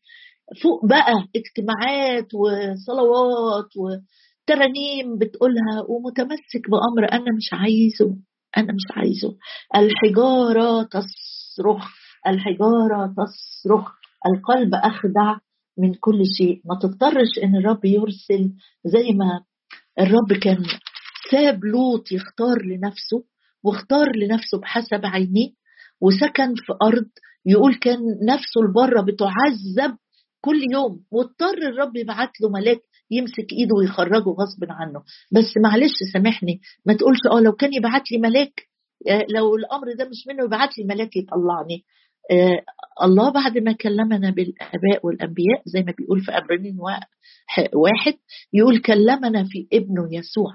فوق 0.63 0.85
بقى 0.85 1.13
اجتماعات 1.35 2.27
وصلوات 2.33 3.69
وترانيم 3.77 5.17
بتقولها 5.17 5.85
ومتمسك 5.89 6.69
بأمر 6.71 7.11
أنا 7.11 7.35
مش 7.37 7.49
عايزه 7.53 8.17
أنا 8.57 8.73
مش 8.73 8.97
عايزه. 8.97 9.35
الحجارة 9.75 10.83
تصرخ 10.83 11.87
الحجارة 12.27 13.13
تصرخ 13.17 13.91
القلب 14.27 14.75
أخدع 14.75 15.37
من 15.77 15.93
كل 15.93 16.21
شيء. 16.37 16.61
ما 16.65 16.79
تضطرش 16.81 17.27
إن 17.43 17.55
الرب 17.55 17.85
يرسل 17.85 18.51
زي 18.85 19.11
ما 19.13 19.41
الرب 19.99 20.33
كان 20.43 20.63
ساب 21.31 21.65
لوط 21.65 22.11
يختار 22.11 22.61
لنفسه 22.65 23.23
واختار 23.63 24.15
لنفسه 24.15 24.59
بحسب 24.61 25.05
عينيه 25.05 25.49
وسكن 26.01 26.55
في 26.55 26.73
أرض 26.81 27.09
يقول 27.45 27.75
كان 27.75 27.99
نفسه 28.25 28.61
لبره 28.69 29.01
بتعذب 29.01 29.97
كل 30.41 30.61
يوم 30.73 31.03
واضطر 31.11 31.57
الرب 31.57 31.95
يبعت 31.95 32.41
له 32.41 32.49
ملاك 32.49 32.79
يمسك 33.11 33.51
إيده 33.51 33.75
ويخرجه 33.75 34.29
غصب 34.29 34.63
عنه. 34.69 34.99
بس 35.31 35.57
معلش 35.63 35.93
سامحني 36.13 36.61
ما 36.85 36.93
تقولش 36.93 37.19
آه 37.31 37.39
لو 37.39 37.51
كان 37.51 37.73
يبعت 37.73 38.11
لي 38.11 38.17
ملاك 38.17 38.53
لو 39.29 39.55
الأمر 39.55 39.93
ده 39.97 40.05
مش 40.09 40.27
منه 40.27 40.43
يبعت 40.43 40.77
لي 40.77 40.83
ملاك 40.83 41.15
يطلعني. 41.17 41.83
آه 42.31 42.61
الله 43.03 43.31
بعد 43.31 43.57
ما 43.57 43.71
كلمنا 43.71 44.29
بالآباء 44.29 44.99
والأنبياء 45.05 45.61
زي 45.65 45.81
ما 45.83 45.93
بيقول 45.97 46.21
في 46.21 46.31
عبرانيين 46.31 46.77
واحد 47.73 48.13
يقول 48.53 48.81
كلمنا 48.81 49.43
في 49.43 49.67
ابنه 49.73 50.07
يسوع. 50.11 50.53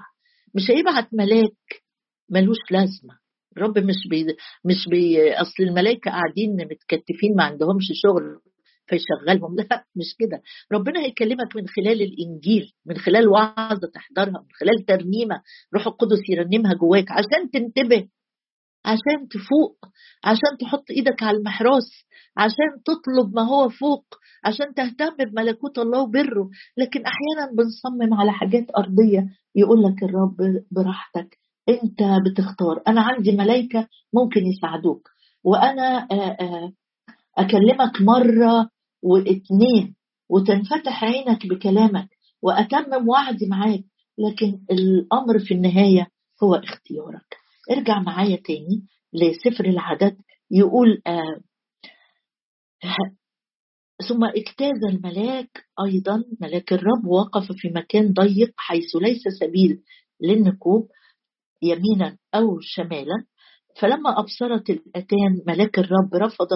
مش 0.55 0.71
هيبعت 0.71 1.13
ملاك 1.13 1.81
ملوش 2.29 2.57
لازمة. 2.71 3.13
الرب 3.57 3.77
مش 3.77 4.07
بي 4.09 4.25
مش 4.65 4.89
بي 4.89 5.33
أصل 5.33 5.63
الملائكة 5.63 6.11
قاعدين 6.11 6.55
متكتفين 6.55 7.35
ما 7.35 7.43
عندهمش 7.43 7.85
شغل. 7.93 8.39
فيشغلهم. 8.87 9.55
لا 9.71 9.85
مش 9.95 10.15
كده. 10.19 10.41
ربنا 10.71 10.99
هيكلمك 10.99 11.55
من 11.55 11.67
خلال 11.67 12.01
الإنجيل 12.01 12.71
من 12.85 12.97
خلال 12.97 13.27
وعظة 13.27 13.87
تحضرها 13.93 14.41
من 14.41 14.51
خلال 14.59 14.85
ترنيمة. 14.85 15.41
روح 15.75 15.87
القدس 15.87 16.19
يرنمها 16.29 16.73
جواك 16.73 17.11
عشان 17.11 17.51
تنتبه 17.53 18.07
عشان 18.85 19.27
تفوق 19.29 19.77
عشان 20.23 20.57
تحط 20.61 20.83
إيدك 20.91 21.23
على 21.23 21.37
المحراس 21.37 21.89
عشان 22.37 22.83
تطلب 22.85 23.35
ما 23.35 23.41
هو 23.47 23.69
فوق 23.69 24.05
عشان 24.45 24.73
تهتم 24.73 25.15
بملكوت 25.25 25.79
الله 25.79 26.01
وبره. 26.01 26.49
لكن 26.77 27.01
أحيانا 27.05 27.51
بنصمم 27.57 28.13
على 28.13 28.31
حاجات 28.31 28.65
أرضية. 28.77 29.27
يقول 29.55 29.83
لك 29.83 30.03
الرب 30.03 30.37
براحتك 30.71 31.37
أنت 31.69 31.99
بتختار. 32.25 32.81
أنا 32.87 33.01
عندي 33.01 33.31
ملائكه 33.31 33.87
ممكن 34.13 34.45
يساعدوك. 34.45 35.09
وأنا 35.43 36.07
أكلمك 37.37 38.01
مرة 38.01 38.69
واتنين 39.07 39.95
وتنفتح 40.29 41.03
عينك 41.03 41.47
بكلامك 41.47 42.09
واتمم 42.41 43.09
وعدي 43.09 43.45
معاك 43.47 43.83
لكن 44.17 44.59
الأمر 44.71 45.39
في 45.39 45.53
النهاية 45.53 46.07
هو 46.43 46.55
اختيارك. 46.55 47.37
ارجع 47.71 47.99
معايا 47.99 48.35
تاني 48.35 48.85
لسفر 49.13 49.65
العدد 49.65 50.17
يقول 50.51 51.01
آه 51.07 51.41
ثم 54.09 54.23
اجتاز 54.23 54.83
الملاك 54.89 55.65
أيضا 55.85 56.23
ملاك 56.41 56.73
الرب 56.73 57.05
وقف 57.05 57.51
في 57.51 57.69
مكان 57.69 58.13
ضيق 58.13 58.53
حيث 58.57 58.95
ليس 59.01 59.21
سبيل 59.39 59.81
للنكوب 60.21 60.89
يمينا 61.61 62.17
أو 62.35 62.59
شمالا. 62.61 63.25
فلما 63.79 64.19
أبصرت 64.19 64.69
الأتان 64.69 65.41
ملاك 65.47 65.79
الرب 65.79 66.15
رفض 66.15 66.47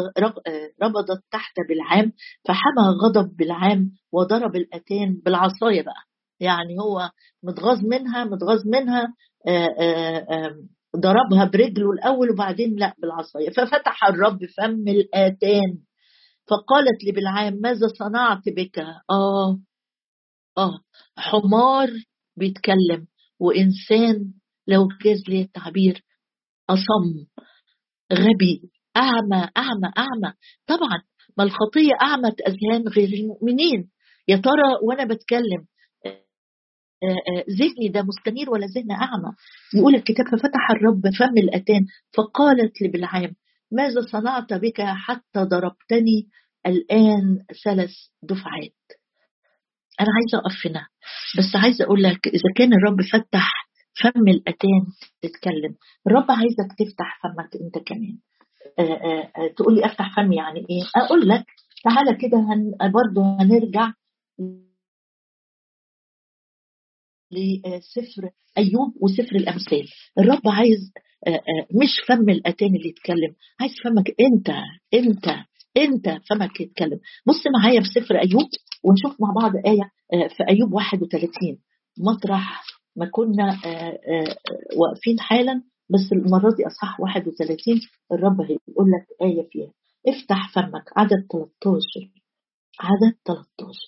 ربضت 0.84 1.24
تحت 1.32 1.54
بالعام 1.70 2.12
فحمى 2.48 2.88
غضب 3.04 3.36
بالعام 3.38 3.92
وضرب 4.12 4.56
الأتان 4.56 5.22
بالعصاية 5.26 5.82
بقى. 5.82 6.04
يعني 6.40 6.80
هو 6.80 7.10
متغاظ 7.44 7.86
منها 7.86 8.24
متغاظ 8.24 8.60
منها 8.68 9.14
ضربها 10.98 11.46
برجله 11.46 11.92
الأول 11.92 12.32
وبعدين 12.32 12.76
لا 12.76 12.94
بالعصاية. 13.02 13.50
ففتح 13.50 14.04
الرب 14.10 14.40
فم 14.58 14.88
الآتان 14.88 15.78
فقالت 16.50 17.04
لبلعام 17.08 17.54
ماذا 17.54 17.88
صنعت 17.88 18.42
بك؟ 18.58 18.80
آه 19.10 19.60
آه 20.58 20.80
حمار 21.18 21.90
بيتكلم 22.38 23.08
وإنسان 23.40 24.34
لو 24.68 24.88
جاز 25.04 25.24
لي 25.30 25.42
التعبير؟ 25.42 26.04
أصم 26.74 27.26
غبي 28.14 28.62
أعمى 28.98 29.50
أعمى 29.58 29.92
أعمى. 29.98 30.34
طبعا 30.68 31.02
ما 31.38 31.44
الخطية 31.44 31.92
أعمت 32.02 32.42
أذهان 32.42 32.88
غير 32.88 33.10
المؤمنين. 33.10 33.90
يا 34.28 34.38
ترى 34.38 34.68
وأنا 34.84 35.06
بتكلم 35.14 35.66
ذهني 37.60 37.90
ده 37.90 38.02
مستنير 38.02 38.50
ولا 38.50 38.66
ذهن 38.66 38.92
أعمى؟ 38.92 39.32
يقول 39.76 39.96
الكتاب 39.96 40.26
ففتح 40.28 40.72
الرب 40.72 41.02
فم 41.20 41.38
الأتان 41.38 41.86
فقالت 42.14 42.82
لبلعام 42.82 43.36
ماذا 43.72 44.02
صنعت 44.12 44.54
بك 44.54 44.82
حتى 44.82 45.40
ضربتني 45.40 46.28
الآن 46.66 47.38
ثلاث 47.64 47.90
دفعات؟ 48.24 48.76
أنا 50.00 50.10
عايزة 50.16 50.38
أقف 50.38 50.68
هنا 50.68 50.88
بس 51.38 51.56
عايزة 51.64 51.86
أقول 51.86 52.04
لك 52.04 52.28
إذا 52.28 52.50
كان 52.56 52.74
الرب 52.74 53.02
فتح 53.02 53.61
فم 53.94 54.28
الأتان 54.28 54.86
تتكلم. 55.22 55.76
الرب 56.08 56.32
عايزك 56.32 56.68
تفتح 56.80 57.20
فمك 57.24 57.50
أنت 57.62 57.78
كمان. 57.88 58.18
تقول 59.58 59.76
لي 59.76 59.86
أفتح 59.86 60.16
فمي 60.16 60.36
يعني 60.36 60.60
إيه؟ 60.60 60.84
أقول 61.06 61.28
لك 61.30 61.46
تعالى 61.84 62.16
كده 62.18 62.38
هن... 62.38 62.72
برضه 62.92 63.38
هنرجع 63.42 63.94
لسفر 67.32 68.30
أيوب 68.58 68.94
وسفر 69.02 69.36
الأمثال. 69.36 69.88
الرب 70.20 70.42
عايز 70.48 70.92
مش 71.82 72.00
فم 72.08 72.30
الأتان 72.30 72.76
اللي 72.76 72.90
يتكلم 72.90 73.36
عايز 73.60 73.72
فمك 73.84 74.16
أنت 74.20 74.50
أنت 74.94 75.28
أنت 75.78 76.22
فمك 76.30 76.62
يتكلم. 76.62 77.00
بص 77.28 77.44
معايا 77.62 77.82
في 77.82 77.88
سفر 78.02 78.16
أيوب 78.16 78.50
ونشوف 78.84 79.22
مع 79.22 79.34
بعض 79.42 79.52
آية 79.56 79.92
في 80.30 80.44
أيوب 80.50 80.74
31 80.74 81.32
مطرح 81.98 82.64
ما 82.96 83.10
كنا 83.12 83.58
واقفين 84.78 85.20
حالا 85.20 85.64
بس 85.90 86.12
المرة 86.14 86.56
دي 86.56 86.68
أصحاح 86.68 87.00
31 87.00 87.58
الرب 88.12 88.42
هيقول 88.42 88.88
لك 88.92 89.08
آية 89.22 89.48
فيها. 89.52 89.72
افتح 90.08 90.54
فمك. 90.56 90.84
عدد 90.98 91.28
13 91.32 92.12
عدد 92.80 93.16
13 93.26 93.80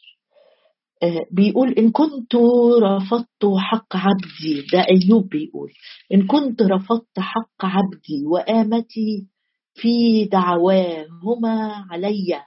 بيقول 1.31 1.69
إن 1.73 1.91
كنت 1.91 2.35
رفضت 2.83 3.45
حق 3.57 3.95
عبدي. 3.95 4.65
ده 4.73 4.79
أيوب 4.89 5.29
بيقول. 5.29 5.71
إن 6.13 6.27
كنت 6.27 6.61
رفضت 6.61 7.19
حق 7.19 7.65
عبدي 7.65 8.25
وآمتي 8.25 9.27
في 9.73 10.25
دعواهما 10.25 11.85
علي 11.91 12.43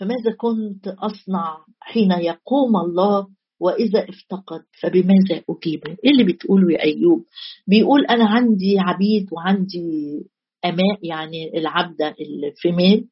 فماذا 0.00 0.36
كنت 0.38 0.88
أصنع 0.88 1.64
حين 1.80 2.10
يقوم 2.12 2.76
الله 2.76 3.28
وإذا 3.64 4.06
افتقد 4.08 4.62
فبماذا 4.80 5.42
أجيبه 5.50 5.96
إيه 6.04 6.10
اللي 6.10 6.32
بتقوله 6.32 6.72
يا 6.72 6.82
أيوب؟ 6.82 7.24
بيقول 7.66 8.06
أنا 8.06 8.28
عندي 8.28 8.78
عبيد 8.78 9.28
وعندي 9.32 10.20
أماء 10.64 10.98
يعني 11.02 11.58
العبدة 11.58 12.14
ال 12.20 12.33
female 12.33 13.08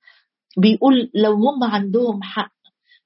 بيقول 0.59 1.11
لو 1.15 1.33
هم 1.33 1.65
عندهم 1.65 2.23
حق 2.23 2.53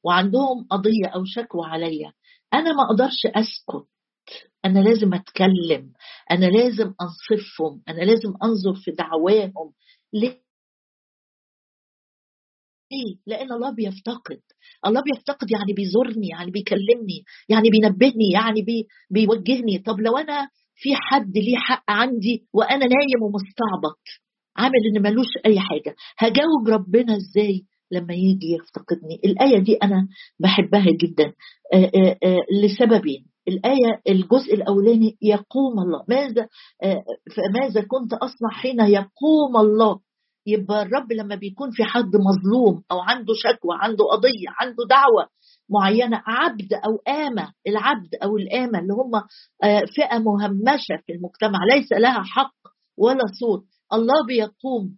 وعندهم 0.04 0.66
قضية 0.70 1.06
أو 1.14 1.24
شكوى 1.24 1.66
عليا 1.66 2.12
أنا 2.54 2.72
ما 2.72 2.82
أقدرش 2.84 3.26
أسكت. 3.26 3.86
أنا 4.64 4.78
لازم 4.78 5.14
أتكلم. 5.14 5.92
أنا 6.30 6.46
لازم 6.46 6.94
أنصفهم. 7.00 7.82
أنا 7.88 8.02
لازم 8.02 8.34
أنظر 8.44 8.74
في 8.74 8.90
دعواهم. 8.90 9.72
ليه؟ 10.12 10.45
ليه؟ 12.92 13.16
لأن 13.26 13.52
الله 13.52 13.70
بيفتقد. 13.70 14.40
الله 14.86 15.02
بيفتقد 15.02 15.50
يعني 15.50 15.72
بيزورني 15.72 16.28
يعني 16.28 16.50
بيكلمني 16.50 17.24
يعني 17.48 17.70
بينبهني 17.70 18.30
يعني 18.32 18.62
بي 18.62 18.86
بيوجهني. 19.10 19.78
طب 19.78 20.00
لو 20.00 20.16
أنا 20.16 20.48
في 20.74 20.88
حد 20.94 21.32
ليه 21.38 21.56
حق 21.56 21.84
عندي 21.88 22.46
وأنا 22.54 22.86
نايم 22.86 23.22
ومستعبط 23.22 24.00
عامل 24.56 24.78
إن 24.96 25.02
ملوش 25.02 25.26
أي 25.46 25.60
حاجة 25.60 25.94
هجاوب 26.18 26.68
ربنا 26.68 27.16
إزاي 27.16 27.64
لما 27.90 28.14
يجي 28.14 28.46
يفتقدني؟ 28.58 29.20
الآية 29.24 29.58
دي 29.58 29.74
أنا 29.74 30.08
بحبها 30.40 30.86
جدا. 31.02 31.32
آآ 31.74 31.90
آآ 32.24 32.36
لسببين. 32.62 33.26
الآية 33.48 34.00
الجزء 34.08 34.54
الأولاني 34.54 35.16
يقوم 35.22 35.78
الله. 35.78 36.04
ماذا؟ 36.08 36.48
فماذا 37.36 37.80
كنت 37.80 38.12
أصنع 38.12 38.50
حين 38.50 38.80
يقوم 38.80 39.56
الله؟ 39.56 40.00
يبقى 40.46 40.82
الرب 40.82 41.12
لما 41.12 41.34
بيكون 41.34 41.70
في 41.70 41.84
حد 41.84 42.16
مظلوم 42.16 42.82
أو 42.90 42.98
عنده 43.00 43.34
شكوى 43.36 43.76
عنده 43.80 44.04
قضية 44.12 44.48
عنده 44.60 44.84
دعوة 44.90 45.28
معينة 45.70 46.22
عبد 46.26 46.72
أو 46.72 47.14
آمة 47.14 47.52
العبد 47.66 48.14
أو 48.22 48.36
الآمة 48.36 48.78
اللي 48.78 48.92
هم 48.92 49.10
فئة 49.96 50.18
مهمشة 50.18 50.96
في 51.06 51.12
المجتمع 51.12 51.58
ليس 51.74 51.92
لها 51.92 52.22
حق 52.22 52.54
ولا 52.98 53.24
صوت 53.40 53.64
الله 53.92 54.26
بيقوم 54.26 54.96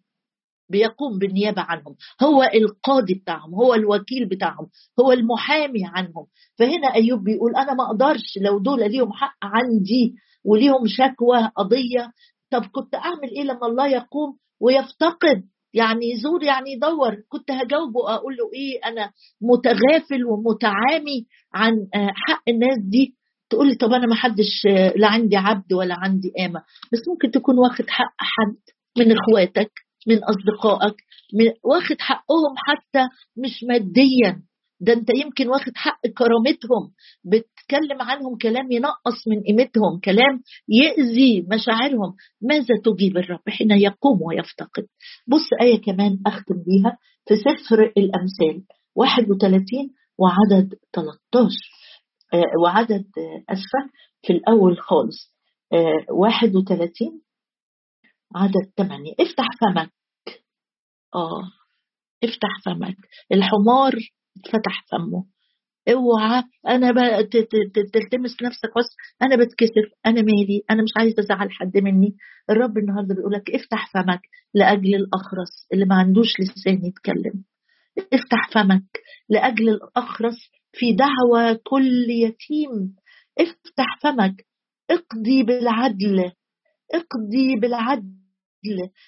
بيقوم 0.71 1.19
بالنيابة 1.19 1.63
عنهم 1.63 1.97
هو 2.23 2.43
القاضي 2.43 3.15
بتاعهم 3.15 3.55
هو 3.55 3.75
الوكيل 3.75 4.29
بتاعهم 4.29 4.67
هو 5.01 5.13
المحامي 5.13 5.81
عنهم. 5.85 6.27
فهنا 6.59 6.95
أيوب 6.95 7.25
بيقول 7.25 7.57
أنا 7.57 7.75
ما 7.75 7.85
أقدرش 7.87 8.39
لو 8.43 8.59
دول 8.59 8.81
ليهم 8.91 9.13
حق 9.13 9.37
عندي 9.43 10.15
وليهم 10.45 10.87
شكوى 10.87 11.51
قضية 11.57 12.13
طب 12.51 12.67
كنت 12.73 12.95
أعمل 12.95 13.31
إيه 13.37 13.43
لما 13.43 13.67
الله 13.67 13.87
يقوم 13.89 14.37
ويفتقد 14.61 15.43
يعني 15.75 16.11
يزور 16.11 16.45
يعني 16.45 16.73
يدور. 16.73 17.17
كنت 17.29 17.51
هجاوبه 17.51 18.15
أقول 18.15 18.37
له 18.37 18.51
إيه 18.55 18.81
أنا 18.85 19.11
متغافل 19.43 20.25
ومتعامي 20.25 21.27
عن 21.55 21.73
حق 22.15 22.43
الناس 22.49 22.79
دي. 22.91 23.15
تقول 23.51 23.69
لي 23.69 23.75
طب 23.75 23.93
أنا 23.93 24.07
ما 24.07 24.15
حدش 24.15 24.67
لا 24.97 25.09
عندي 25.09 25.37
عبد 25.37 25.73
ولا 25.73 25.95
عندي 25.99 26.33
قامه 26.39 26.61
بس 26.93 27.09
ممكن 27.09 27.31
تكون 27.31 27.59
واخد 27.59 27.91
حق 27.91 28.15
حد 28.19 28.57
من 28.99 29.13
إخواتك 29.13 29.71
من 30.07 30.19
أصدقائك 30.25 30.95
من 31.35 31.47
واخد 31.65 31.97
حقهم 32.01 32.55
حتى 32.57 33.09
مش 33.37 33.65
ماديا. 33.69 34.43
ده 34.81 34.93
انت 34.93 35.09
يمكن 35.15 35.49
واخد 35.49 35.73
حق 35.77 36.01
كرامتهم 36.07 36.93
بتكلم 37.25 38.03
عنهم 38.03 38.39
كلام 38.43 38.71
ينقص 38.73 39.29
من 39.29 39.43
قيمتهم 39.43 40.01
كلام 40.05 40.43
يأذي 40.69 41.47
مشاعرهم. 41.53 42.15
ماذا 42.43 42.75
تجيب 42.85 43.17
الرب؟ 43.17 43.49
حين 43.49 43.71
يقوم 43.71 44.23
ويفتقد. 44.23 44.87
بص 45.27 45.49
آية 45.63 45.81
كمان 45.81 46.19
أختم 46.27 46.55
بيها 46.67 46.99
في 47.29 47.35
سفر 47.37 47.83
الأمثال 47.97 48.65
31 48.95 49.69
وعدد 50.19 50.75
13 50.95 51.49
آه 52.35 52.43
وعدد 52.65 53.05
آه 53.19 53.53
أسفة 53.53 53.91
في 54.27 54.33
الأول 54.33 54.79
خالص 54.79 55.35
آه 55.73 56.13
31 56.13 57.23
عدد 58.35 58.71
8 58.77 59.13
افتح 59.21 59.45
فمك. 59.61 59.91
آه 61.15 61.43
افتح 62.25 62.49
فمك. 62.65 62.97
الحمار 63.33 63.93
اتفتح 64.45 64.85
فمه. 64.91 65.27
اوعى 65.89 66.43
أنا 66.69 66.93
تلتمس 67.93 68.43
نفسك 68.43 68.69
بس 68.79 68.97
أنا 69.23 69.37
بتكسف 69.37 69.93
أنا 70.07 70.23
مالي 70.23 70.65
أنا 70.71 70.83
مش 70.83 70.91
عايزة 70.97 71.21
ازعل 71.23 71.51
حد 71.53 71.77
مني. 71.79 72.17
الرب 72.51 72.79
النهارده 72.79 73.15
بيقول 73.15 73.33
لك 73.33 73.51
افتح 73.51 73.91
فمك 73.95 74.21
لأجل 74.55 74.95
الأخرس 74.95 75.67
اللي 75.73 75.85
ما 75.85 75.95
عندوش 75.95 76.41
لسان 76.41 76.85
يتكلم. 76.87 77.45
افتح 78.13 78.51
فمك 78.55 79.01
لأجل 79.29 79.69
الأخرس 79.69 80.37
في 80.73 80.93
دعوة 80.93 81.61
كل 81.65 82.11
يتيم. 82.11 82.97
افتح 83.39 83.99
فمك 84.03 84.47
اقضي 84.91 85.43
بالعدل 85.43 86.33
اقضي 86.95 87.57
بالعدل. 87.61 88.09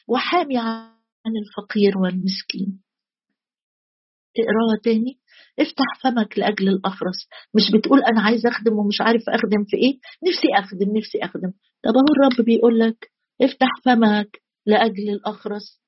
وحامي 0.08 0.58
عن 0.58 1.32
الفقير 1.42 1.98
والمسكين. 1.98 2.80
اقراها 4.38 4.80
تاني؟ 4.84 5.19
افتح 5.60 5.84
فمك 6.04 6.38
لأجل 6.38 6.68
الاخرس 6.68 7.28
مش 7.54 7.70
بتقول 7.74 8.02
أنا 8.02 8.20
عايز 8.20 8.46
أخدم 8.46 8.72
ومش 8.72 9.00
عارف 9.00 9.22
أخدم 9.28 9.64
في 9.66 9.76
إيه؟ 9.76 9.98
نفسي 10.28 10.48
أخدم 10.58 10.96
نفسي 10.96 11.18
أخدم. 11.22 11.50
طب 11.84 11.90
أهو 11.96 12.04
الرب 12.16 12.44
بيقول 12.46 12.78
لك 12.78 13.10
افتح 13.42 13.68
فمك 13.84 14.42
لأجل 14.66 15.10
الاخرس 15.10 15.80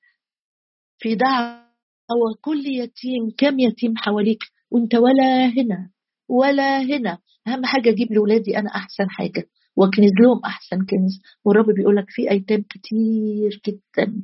في 0.99 1.15
دعوة 1.15 2.35
كل 2.41 2.63
يتيم 2.67 3.29
كم 3.37 3.59
يتيم 3.59 3.97
حواليك؟ 3.97 4.39
وأنت 4.71 4.95
ولا 4.95 5.45
هنا 5.57 5.89
ولا 6.29 6.81
هنا. 6.81 7.17
أهم 7.47 7.65
حاجة 7.65 7.89
أجيب 7.89 8.11
لاولادي 8.11 8.57
أنا 8.57 8.69
أحسن 8.69 9.09
حاجة 9.09 9.49
وأكنز 9.75 10.11
لهم 10.23 10.41
أحسن 10.45 10.77
كنز. 10.85 11.21
والرب 11.45 11.65
بيقول 11.75 11.95
لك 11.95 12.05
في 12.09 12.31
أيتام 12.31 12.61
كتير 12.61 13.61
جدا. 13.67 14.23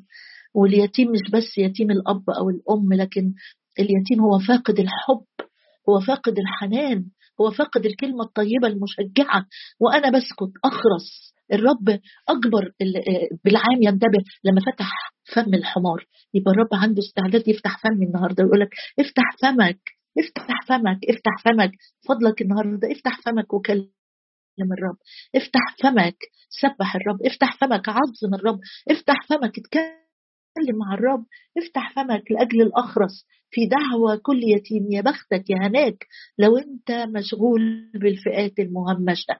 واليتيم 0.53 1.11
مش 1.11 1.31
بس 1.33 1.57
يتيم 1.57 1.91
الأب 1.91 2.29
أو 2.29 2.49
الأم 2.49 2.93
لكن 2.93 3.33
اليتيم 3.79 4.19
هو 4.21 4.39
فاقد 4.39 4.79
الحب 4.79 5.25
هو 5.89 5.99
فاقد 5.99 6.35
الحنان 6.39 7.05
هو 7.41 7.51
فاقد 7.51 7.85
الكلمة 7.85 8.23
الطيبة 8.23 8.67
المشجعة. 8.67 9.45
وأنا 9.79 10.09
بسكت 10.17 10.51
أخرس. 10.65 11.33
الرب 11.53 11.99
أكبر 12.29 12.71
بالعام 13.45 13.81
ينتبه. 13.81 14.23
لما 14.43 14.61
فتح 14.61 14.91
فم 15.33 15.53
الحمار 15.53 16.05
يبقى 16.33 16.51
الرب 16.51 16.67
عنده 16.73 16.99
استعداد 16.99 17.47
يفتح 17.47 17.77
فمي 17.83 18.05
النهارده 18.05 18.43
ويقول 18.43 18.59
لك 18.59 18.69
افتح 18.99 19.35
فمك 19.41 19.79
افتح 20.19 20.61
فمك 20.67 20.99
افتح 21.09 21.43
فمك. 21.45 21.71
فضلك 22.09 22.41
النهارده 22.41 22.91
افتح 22.91 23.21
فمك 23.25 23.53
وكلم 23.53 23.89
الرب. 24.59 24.97
افتح 25.35 25.75
فمك 25.83 26.17
سبح 26.49 26.95
الرب. 26.95 27.21
افتح 27.25 27.57
فمك 27.57 27.89
عظم 27.89 28.33
الرب. 28.33 28.59
افتح 28.89 29.15
فمك 29.29 29.57
اتكلم 29.59 30.08
مع 30.57 30.93
الرب 30.93 31.25
افتح 31.57 31.93
فمك 31.95 32.31
لأجل 32.31 32.61
الأخرس. 32.61 33.25
في 33.51 33.65
دعوة 33.65 34.15
كل 34.23 34.39
يتيم 34.43 34.91
يا 34.91 35.01
بختك 35.01 35.49
يا 35.49 35.57
هناك. 35.67 36.07
لو 36.39 36.57
أنت 36.57 36.91
مشغول 36.91 37.91
بالفئات 37.93 38.59
المهمشة 38.59 39.37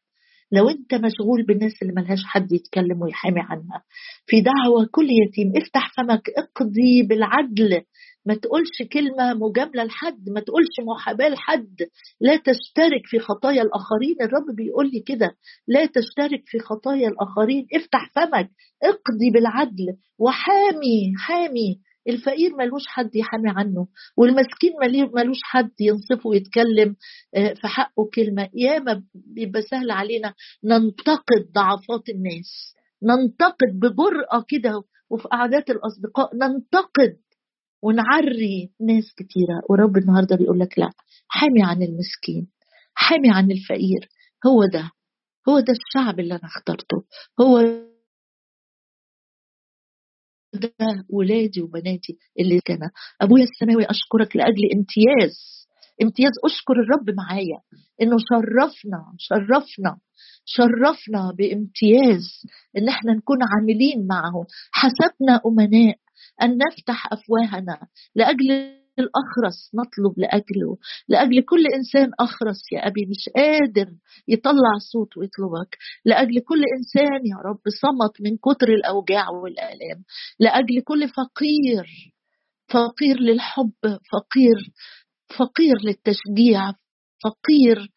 لو 0.52 0.70
أنت 0.70 0.94
مشغول 0.94 1.44
بالناس 1.48 1.74
اللي 1.82 1.94
ملهاش 1.94 2.20
حد 2.26 2.52
يتكلم 2.52 3.02
ويحامي 3.02 3.40
عنها. 3.42 3.84
في 4.26 4.42
دعوة 4.42 4.88
كل 4.92 5.08
يتيم 5.12 5.54
افتح 5.58 5.94
فمك 5.98 6.22
اقضي 6.38 7.04
بالعدل. 7.04 7.82
ما 8.30 8.36
تقولش 8.36 8.82
كلمة 8.94 9.34
مجاملة 9.34 9.84
لحد 9.84 10.30
ما 10.30 10.40
تقولش 10.40 10.76
محاباة 10.88 11.30
لحد. 11.30 11.76
لا 12.22 12.36
تشترك 12.36 13.02
في 13.06 13.20
خطايا 13.20 13.62
الآخرين. 13.62 14.16
الرب 14.22 14.56
بيقول 14.56 14.90
لي 14.94 15.00
كده. 15.00 15.32
لا 15.68 15.86
تشترك 15.86 16.44
في 16.46 16.60
خطايا 16.60 17.08
الآخرين. 17.08 17.68
افتح 17.74 18.12
فمك. 18.16 18.50
اقضي 18.84 19.30
بالعدل. 19.34 19.88
وحامي 20.20 21.14
حامي. 21.18 21.80
الفقير 22.10 22.56
ملوش 22.56 22.88
حد 22.88 23.16
يحامي 23.16 23.50
عنه. 23.50 23.88
والمسكين 24.18 24.72
ملوش 25.16 25.40
حد 25.44 25.72
ينصفه 25.80 26.30
ويتكلم 26.30 26.96
آه، 27.36 27.54
في 27.54 27.68
حقه 27.68 28.10
كلمة. 28.16 28.50
ياما 28.54 29.04
بيبقى 29.16 29.62
سهل 29.62 29.92
علينا. 29.92 30.34
ننتقد 30.64 31.52
ضعفات 31.56 32.10
الناس. 32.10 32.76
ننتقد 33.04 33.80
بجرأة 33.80 34.46
كده 34.48 34.84
وفي 35.10 35.28
قعدات 35.28 35.70
الأصدقاء. 35.70 36.36
ننتقد 36.36 37.18
ونعري 37.82 38.72
ناس 38.82 39.14
كتيرة. 39.18 39.62
ورب 39.70 39.98
النهاردة 39.98 40.36
بيقول 40.36 40.60
لك 40.60 40.80
لا 40.80 40.90
حامي 41.28 41.64
عن 41.64 41.84
المسكين 41.84 42.48
حامي 42.94 43.32
عن 43.32 43.52
الفقير. 43.52 44.10
هو 44.48 44.66
ده 44.74 44.92
هو 45.50 45.60
ده 45.60 45.74
الشعب 45.74 46.20
اللي 46.20 46.34
أنا 46.36 46.46
اخترته. 46.46 47.04
هو 47.42 47.60
ده 50.54 51.06
ولادي 51.10 51.62
وبناتي 51.62 52.18
اللي 52.40 52.60
كان. 52.66 52.80
أبويا 53.22 53.44
السماوي 53.44 53.86
أشكرك 53.86 54.36
لأجل 54.36 54.64
امتياز 54.76 55.60
امتياز 56.02 56.32
أشكر 56.46 56.74
الرب 56.74 57.16
معايا. 57.16 57.60
إنه 58.02 58.18
شرفنا 58.30 59.06
شرفنا 59.18 59.98
شرفنا 60.46 61.32
بامتياز 61.38 62.26
إن 62.78 62.90
إحنا 62.90 63.14
نكون 63.14 63.38
عاملين 63.44 64.08
معه. 64.08 64.46
حسبنا 64.72 65.42
أمناء. 65.46 65.96
أن 66.42 66.58
نفتح 66.58 67.08
أفواهنا 67.14 67.88
لأجل 68.16 68.52
الأخرس 69.00 69.72
نطلب 69.76 70.20
لأجله. 70.20 70.78
لأجل 71.10 71.42
كل 71.42 71.64
إنسان 71.76 72.12
أخرس 72.20 72.62
يا 72.72 72.88
أبي 72.88 73.06
مش 73.06 73.30
قادر 73.36 73.90
يطلع 74.28 74.74
صوت 74.92 75.18
ويطلبك. 75.18 75.78
لأجل 76.06 76.40
كل 76.40 76.62
إنسان 76.78 77.22
يا 77.26 77.38
رب 77.46 77.62
صمت 77.82 78.22
من 78.22 78.38
كتر 78.38 78.68
الأوجاع 78.70 79.30
والآلام. 79.30 80.04
لأجل 80.40 80.82
كل 80.82 81.10
فقير 81.10 82.14
فقير 82.74 83.20
للحب 83.20 83.74
فقير 84.12 84.58
فقير 85.38 85.76
للتشجيع. 85.84 86.74
فقير 87.24 87.92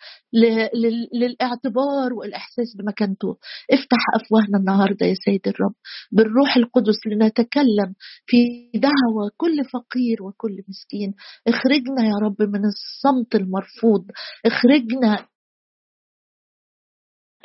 للإعتبار 1.14 2.12
والإحساس 2.14 2.76
بمكانته. 2.78 3.36
افتح 3.72 3.98
أفواهنا 4.14 4.58
النهارده 4.58 5.06
يا 5.06 5.14
سيد 5.24 5.48
الرب 5.48 5.74
بالروح 6.12 6.56
القدس 6.56 6.98
لنتكلم 7.06 7.94
في 8.26 8.70
دعوة 8.74 9.30
كل 9.36 9.64
فقير 9.64 10.22
وكل 10.22 10.62
مسكين. 10.68 11.14
اخرجنا 11.48 12.02
يا 12.08 12.16
رب 12.22 12.42
من 12.42 12.62
الصمت 12.64 13.34
المرفوض. 13.34 14.04
اخرجنا 14.46 15.26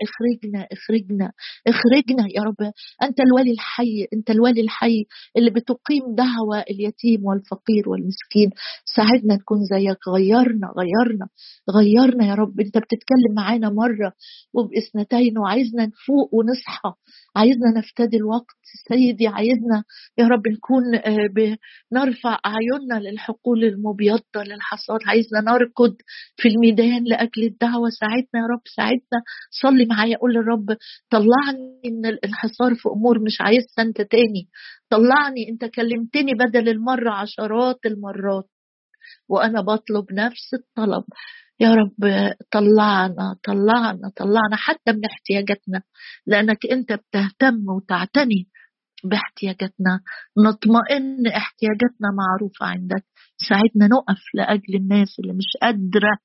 اخرجنا 0.05 0.67
اخرجنا 0.71 1.31
اخرجنا 1.67 2.23
يا 2.35 2.41
رب. 2.41 2.71
أنت 3.03 3.19
الولي 3.19 3.51
الحي 3.51 4.07
أنت 4.13 4.29
الولي 4.29 4.61
الحي 4.61 5.05
اللي 5.37 5.49
بتقيم 5.51 6.15
دعوة 6.15 6.59
اليتيم 6.69 7.25
والفقير 7.25 7.89
والمسكين. 7.89 8.49
ساعدنا 8.95 9.35
نكون 9.35 9.57
زيك. 9.71 10.07
غيرنا 10.15 10.67
غيرنا 10.79 11.27
غيرنا 11.77 12.27
يا 12.27 12.33
رب. 12.33 12.59
أنت 12.59 12.77
بتتكلم 12.77 13.33
معانا 13.35 13.69
مرة 13.69 14.13
وبإثنتين 14.53 15.37
وعايزنا 15.37 15.85
نفوق 15.85 16.29
ونصحى. 16.35 16.93
عايزنا 17.35 17.69
نفتدي 17.77 18.17
الوقت. 18.17 18.57
سيدي 18.89 19.27
عايزنا 19.27 19.83
يا 20.17 20.27
رب 20.27 20.47
نكون 20.47 20.95
آه، 20.95 21.57
نرفع 21.93 22.37
أعيننا 22.45 23.09
للحقول 23.09 23.63
المبيضة 23.63 24.43
للحصاد. 24.45 24.99
عايزنا 25.05 25.41
نركض 25.41 25.95
في 26.37 26.47
الميدان 26.47 27.03
لاجل 27.03 27.43
الدعوة 27.43 27.89
ساعدنا 27.99 28.35
يا 28.35 28.47
رب 28.53 28.61
ساعدنا. 28.75 29.19
صلي 29.61 29.85
معايا 29.87 30.17
قول 30.17 30.33
للرب 30.33 30.77
طلعني 31.09 31.81
من 31.85 32.05
الانحصار 32.05 32.75
في 32.75 32.89
أمور 32.89 33.19
مش 33.19 33.41
عايزها 33.41 33.79
أنت 33.79 34.01
تاني. 34.01 34.49
طلعني 34.89 35.49
أنت 35.49 35.65
كلمتني 35.65 36.33
بدل 36.33 36.69
المرة 36.69 37.11
عشرات 37.11 37.79
المرات. 37.85 38.49
وأنا 39.29 39.61
بطلب 39.61 40.13
نفس 40.13 40.53
الطلب. 40.53 41.03
يا 41.59 41.73
رب 41.73 42.33
طلعنا 42.51 43.35
طلعنا 43.43 44.11
طلعنا 44.15 44.55
حتى 44.55 44.91
من 44.91 45.05
احتياجاتنا. 45.05 45.81
لأنك 46.27 46.65
أنت 46.71 46.93
بتهتم 46.93 47.69
وتعتني 47.69 48.47
باحتياجاتنا. 49.03 50.01
نطمئن 50.37 51.27
احتياجاتنا 51.27 52.07
معروفة 52.17 52.65
عندك. 52.65 53.05
ساعدنا 53.49 53.87
نقف 53.87 54.21
لأجل 54.33 54.75
الناس 54.75 55.19
اللي 55.19 55.33
مش 55.33 55.57
قادرة 55.61 56.17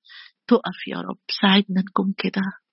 تقف 0.48 0.88
يا 0.88 0.96
رب. 1.00 1.18
ساعدنا 1.42 1.80
نكون 1.80 2.14
كده. 2.18 2.42